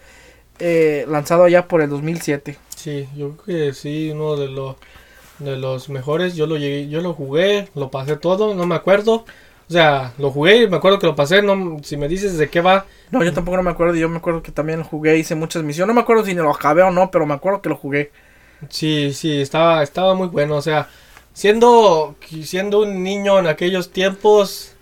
[0.60, 2.56] eh, lanzado ya por el 2007.
[2.76, 4.76] Sí, yo creo que sí, uno de los
[5.44, 6.34] de los mejores.
[6.36, 9.24] Yo lo llegué, yo lo jugué, lo pasé todo, no me acuerdo.
[9.68, 12.60] O sea, lo jugué, me acuerdo que lo pasé, no, si me dices de qué
[12.60, 12.86] va.
[13.10, 15.62] No, yo tampoco no me acuerdo, yo me acuerdo que también lo jugué, hice muchas
[15.62, 18.10] misiones, no me acuerdo si lo acabé o no, pero me acuerdo que lo jugué.
[18.68, 20.88] Sí, sí, estaba, estaba muy bueno, o sea,
[21.32, 24.74] siendo, siendo un niño en aquellos tiempos,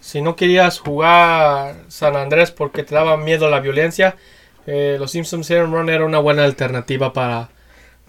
[0.00, 4.16] si no querías jugar San Andrés porque te daba miedo la violencia,
[4.66, 7.50] eh, los Simpsons Run era una buena alternativa para...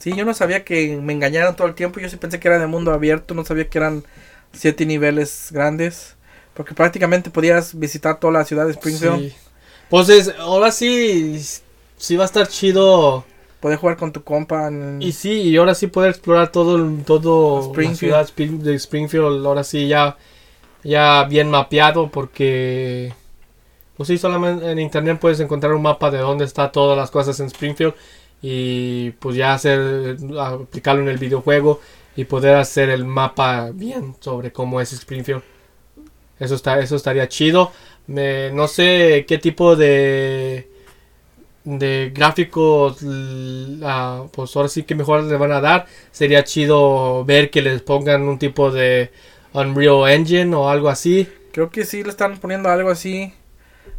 [0.01, 2.57] Sí, yo no sabía que me engañaran todo el tiempo, yo sí pensé que era
[2.57, 4.03] de mundo abierto, no sabía que eran
[4.51, 6.15] siete niveles grandes.
[6.55, 9.29] Porque prácticamente podías visitar toda la ciudad de Springfield.
[9.29, 9.35] Sí.
[9.91, 11.39] Pues es, ahora sí,
[11.97, 13.25] sí va a estar chido.
[13.59, 14.71] Poder jugar con tu compa.
[14.99, 18.11] Y sí, y ahora sí poder explorar todo, todo Springfield.
[18.11, 19.45] la ciudad de Springfield.
[19.45, 20.17] Ahora sí ya,
[20.83, 23.13] ya bien mapeado porque...
[23.95, 27.39] Pues sí, solamente en internet puedes encontrar un mapa de dónde está todas las cosas
[27.39, 27.93] en Springfield.
[28.41, 31.79] Y pues ya hacer, aplicarlo en el videojuego
[32.15, 35.43] y poder hacer el mapa bien sobre cómo es Springfield.
[36.39, 37.71] Eso, está, eso estaría chido.
[38.07, 40.67] no sé qué tipo de,
[41.63, 42.97] de gráficos,
[44.31, 45.85] pues ahora sí que mejor le van a dar.
[46.11, 49.11] Sería chido ver que les pongan un tipo de
[49.53, 51.27] Unreal Engine o algo así.
[51.51, 53.33] Creo que sí le están poniendo algo así.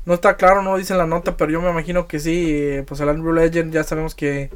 [0.04, 2.82] No está claro, no dice la nota, pero yo me imagino que sí.
[2.86, 4.50] Pues el Unreal Engine ya sabemos que,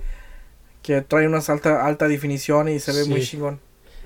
[0.82, 3.61] que trae una alta, alta definición y se ve muy chingón.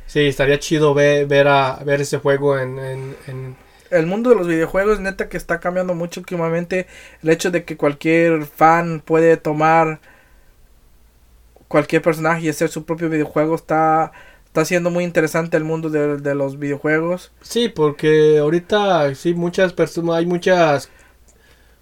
[0.07, 3.57] Sí, estaría chido ver, ver, a, ver ese juego en, en
[3.91, 6.86] el mundo de los videojuegos neta que está cambiando mucho últimamente.
[7.22, 10.01] El hecho de que cualquier fan puede tomar
[11.68, 14.12] cualquier personaje y hacer su propio videojuego está
[14.51, 17.30] está siendo muy interesante el mundo de, los videojuegos.
[17.41, 20.91] Sí, porque ahorita sí muchas personas hay muchas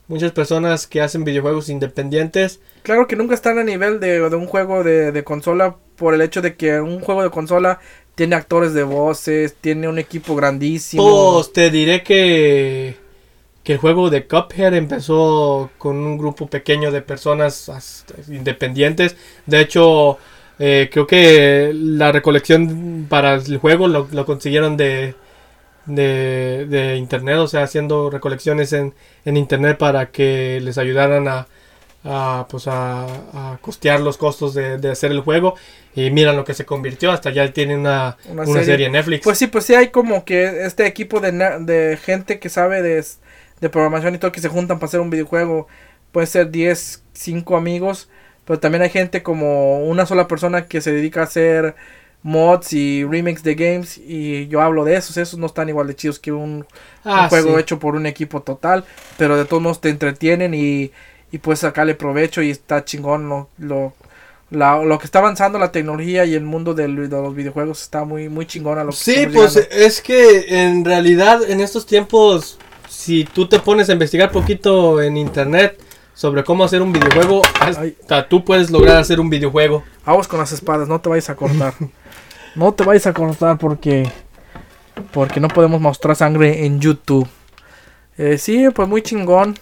[0.08, 2.60] muchas personas que hacen videojuegos independientes.
[2.82, 6.22] Claro que nunca están a nivel de, de un juego de, de, consola por el
[6.22, 7.78] hecho de que un juego de consola
[8.14, 11.34] tiene actores de voces, tiene un equipo grandísimo.
[11.34, 12.96] Pues te diré que,
[13.62, 17.70] que el juego de Cuphead empezó con un grupo pequeño de personas
[18.28, 19.14] independientes.
[19.46, 20.18] De hecho,
[20.58, 25.14] eh, creo que la recolección para el juego lo, consiguieron de,
[25.88, 31.48] de, internet, o sea, haciendo recolecciones en, en internet para que les ayudaran a,
[32.04, 35.54] a, pues a, costear los costos de, hacer el juego.
[35.94, 38.16] Y miran lo que se convirtió hasta ya tiene una,
[38.64, 38.86] serie.
[38.86, 39.24] en Netflix.
[39.24, 43.04] Pues sí pues sí hay como que este equipo de, de gente que sabe de,
[43.60, 45.66] de, programación y todo que se juntan para hacer un videojuego.
[46.12, 48.08] Puede ser 10 5 amigos
[48.48, 51.74] pero también hay gente como una sola persona que se dedica a hacer
[52.22, 55.96] mods y remakes de games y yo hablo de esos esos no están igual de
[55.96, 56.66] chidos que un,
[57.04, 58.84] ah, juego hecho por un equipo total
[59.16, 60.90] pero de todos modos te entretienen y
[61.30, 63.92] y puedes sacarle provecho y está chingón lo, lo,
[64.50, 68.46] lo que está avanzando la tecnología y el mundo de, los videojuegos está muy muy
[68.46, 72.58] chingón a lo que Sí, pues es que en realidad en estos tiempos
[72.88, 75.78] si tú te pones a investigar poquito en internet
[76.14, 79.84] sobre cómo hacer un videojuego, hasta tú puedes lograr hacer un videojuego.
[80.04, 81.74] Vamos con las espadas, no te vayas a cortar.
[82.58, 84.10] no te vayas a cortar porque
[85.12, 87.28] porque no podemos mostrar sangre en YouTube.
[88.16, 89.56] Eh, sí, pues muy chingón.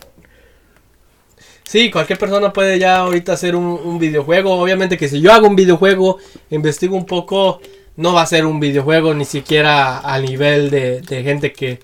[1.63, 4.55] Sí, cualquier persona puede ya ahorita hacer un, videojuego.
[4.55, 6.19] Obviamente que si yo hago un videojuego,
[6.51, 7.61] investigo un poco,
[7.97, 11.81] no va a ser un videojuego ni siquiera a nivel de, gente que...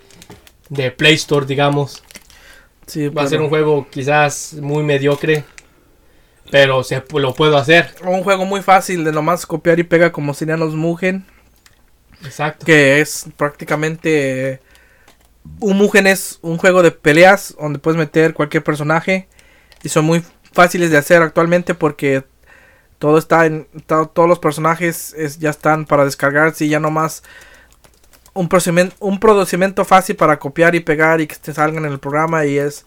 [0.71, 2.03] de Play Store, digamos.
[2.87, 5.45] Sí, va a ser un juego quizás muy mediocre.
[6.53, 7.95] Pero se lo puedo hacer.
[8.05, 11.25] Un juego muy fácil de nomás copiar y pegar como serían los Mugen.
[12.23, 12.67] Exacto.
[12.67, 14.61] Que es prácticamente...
[15.61, 19.29] Un Mugen es un juego de peleas donde puedes meter cualquier personaje
[19.83, 20.23] y son muy
[20.53, 22.23] fáciles de hacer actualmente porque
[22.99, 27.25] todo está en todos los personajes ya están para descargarse y ya nomás
[28.35, 31.99] un procedimiento un procedimiento fácil para copiar y pegar y que te salgan en el
[31.99, 32.85] programa y es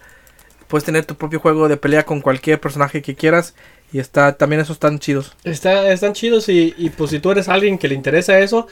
[0.67, 3.55] puedes tener tu propio juego de pelea con cualquier personaje que quieras
[3.91, 7.47] y está también esos están chidos está están chidos y, y pues si tú eres
[7.49, 8.67] alguien que le interesa eso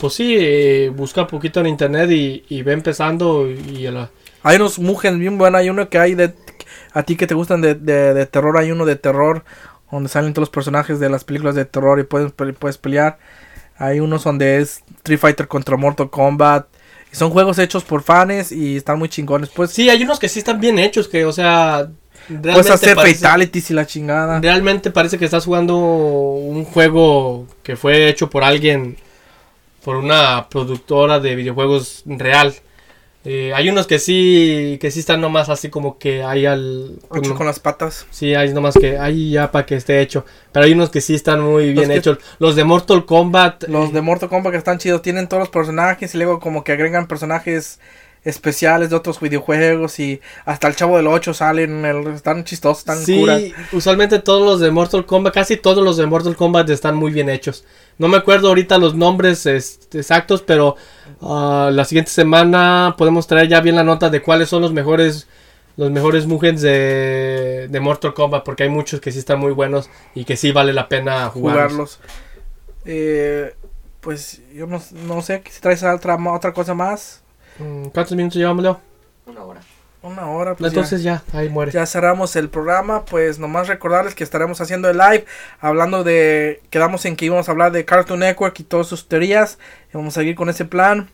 [0.00, 4.10] Pues sí, eh, busca un poquito en internet y, y ve empezando y la-
[4.42, 5.60] Hay unos mujeres bien buenos.
[5.60, 6.34] Hay uno que hay de.
[6.92, 8.56] A ti que te gustan de, de, de terror.
[8.58, 9.44] Hay uno de terror.
[9.90, 13.18] Donde salen todos los personajes de las películas de terror y puedes, puedes pelear.
[13.76, 16.66] Hay unos donde es Street Fighter contra Mortal Kombat.
[17.12, 19.50] Son juegos hechos por fans y están muy chingones.
[19.50, 21.88] Pues Sí, hay unos que sí están bien hechos, que, o sea,
[22.28, 24.40] realmente puedes hacer parece- fatalities y la chingada.
[24.40, 28.96] Realmente parece que estás jugando un juego que fue hecho por alguien,
[29.84, 32.54] por una productora de videojuegos real.
[33.24, 36.98] Eh, hay unos que sí, que sí están nomás así como que hay al...
[37.14, 38.04] Hecho con las patas.
[38.10, 40.24] Sí, hay nomás que hay ya para que esté hecho.
[40.50, 42.18] Pero hay unos que sí están muy bien hechos.
[42.40, 43.64] Los de Mortal Kombat.
[43.68, 46.64] Los eh, de Mortal Kombat que están chidos tienen todos los personajes y luego como
[46.64, 47.78] que agregan personajes
[48.24, 52.98] especiales de otros videojuegos y hasta el Chavo del 8 salen, el- están chistosos, están
[52.98, 53.42] Sí, curas.
[53.72, 57.28] usualmente todos los de Mortal Kombat, casi todos los de Mortal Kombat están muy bien
[57.28, 57.64] hechos.
[57.98, 60.76] No me acuerdo ahorita los nombres este, exactos, pero
[61.22, 65.28] ah, la siguiente semana podemos traer ya bien la nota de cuáles son los mejores
[65.76, 69.88] los mejores mugens de, de Mortal Kombat, porque hay muchos que sí están muy buenos
[70.14, 71.98] y que sí vale la pena jugarlos.
[71.98, 72.00] jugarlos.
[72.84, 73.54] Eh,
[74.00, 77.22] pues yo no, no sé si traes otra, otra cosa más.
[77.58, 78.80] Mm, ¿Cuántos minutos llevamos, Leo?
[79.26, 79.60] Una hora.
[80.02, 80.56] Una hora.
[80.56, 81.70] Pues Entonces ya, ahí muere.
[81.70, 83.04] ya, ya cerramos el programa.
[83.04, 85.24] Pues nomás recordarles que estaremos haciendo el live.
[85.60, 86.60] Hablando de.
[86.70, 89.58] Quedamos en que íbamos a hablar de Cartoon Network y todas sus teorías.
[89.92, 91.08] Y vamos a seguir con ese plan.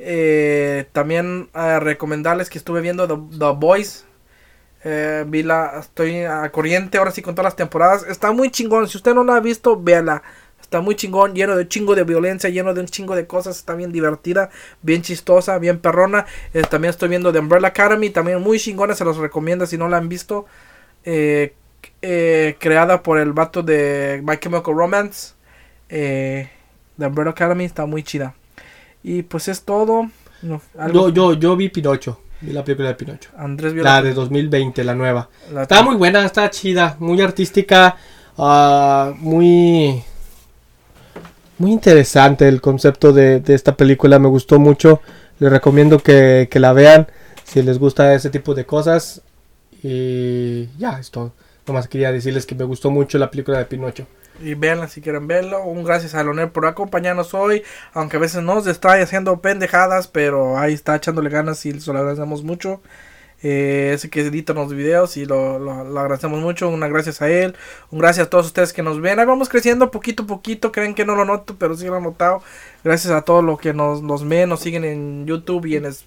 [0.00, 4.04] Eh, también eh, recomendarles que estuve viendo The, The Boys.
[4.84, 8.04] Eh, vi la, estoy a corriente ahora sí con todas las temporadas.
[8.08, 8.88] Está muy chingón.
[8.88, 10.22] Si usted no la ha visto, véala.
[10.68, 13.56] Está muy chingón, lleno de chingo de violencia, lleno de un chingo de cosas.
[13.56, 14.50] Está bien divertida,
[14.82, 16.26] bien chistosa, bien perrona.
[16.52, 18.94] Eh, también estoy viendo The Umbrella Academy, también muy chingona.
[18.94, 20.44] Se los recomiendo si no la han visto.
[21.06, 21.54] Eh,
[22.02, 25.32] eh, creada por el vato de My Chemical Romance.
[25.88, 26.50] Eh,
[26.98, 28.34] The Umbrella Academy está muy chida.
[29.02, 30.10] Y pues es todo.
[30.42, 30.60] No,
[30.92, 33.30] Yo, yo, yo vi Pinocho, vi la película de Pinocho.
[33.38, 35.30] Andrés La de 2020, la nueva.
[35.50, 37.96] la- Está muy buena, está chida, muy artística,
[38.36, 40.02] ah, muy
[41.58, 45.00] muy interesante el concepto de, de esta película, me gustó mucho,
[45.38, 47.08] les recomiendo que, que la vean
[47.44, 49.22] si les gusta ese tipo de cosas
[49.82, 51.32] y ya, es todo.
[51.66, 54.06] Nomás quería decirles que me gustó mucho la película de Pinocho.
[54.40, 55.64] Y véanla si quieren verlo.
[55.64, 57.62] Un gracias a Leonel por acompañarnos hoy.
[57.92, 60.08] Aunque a veces nos distrae haciendo pendejadas.
[60.08, 62.80] Pero ahí está echándole ganas y se lo agradecemos mucho.
[63.42, 66.68] Eh, ese que edita los videos y lo, lo- lo agradecemos mucho.
[66.68, 67.54] Una gracias a él.
[67.90, 69.18] Un gracias a todos ustedes que nos ven.
[69.20, 70.72] Ahí vamos creciendo poquito a poquito.
[70.72, 72.42] Creen que no lo noto, pero sí lo han notado.
[72.84, 76.04] Gracias a todos los que nos, nos ven, nos siguen en YouTube y en, es-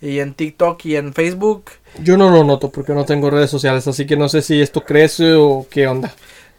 [0.00, 1.70] y en TikTok y en Facebook.
[2.02, 4.84] Yo no lo noto porque no tengo redes sociales, así que no sé si esto
[4.84, 6.12] crece o qué onda.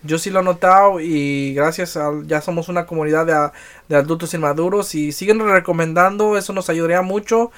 [0.03, 3.33] Yo sí lo he notado y gracias a ya somos una comunidad de,
[3.89, 7.51] de adultos inmaduros y siguen recomendando, eso nos ayudaría mucho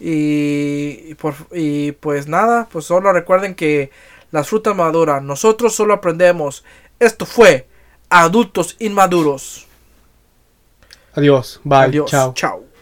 [0.00, 3.90] y, por, y pues nada, pues solo recuerden que
[4.30, 6.64] las frutas maduran, nosotros solo aprendemos.
[6.98, 7.66] Esto fue
[8.10, 9.66] Adultos Inmaduros.
[11.14, 12.32] Adiós, bye, Adiós, chao.
[12.34, 12.73] chao.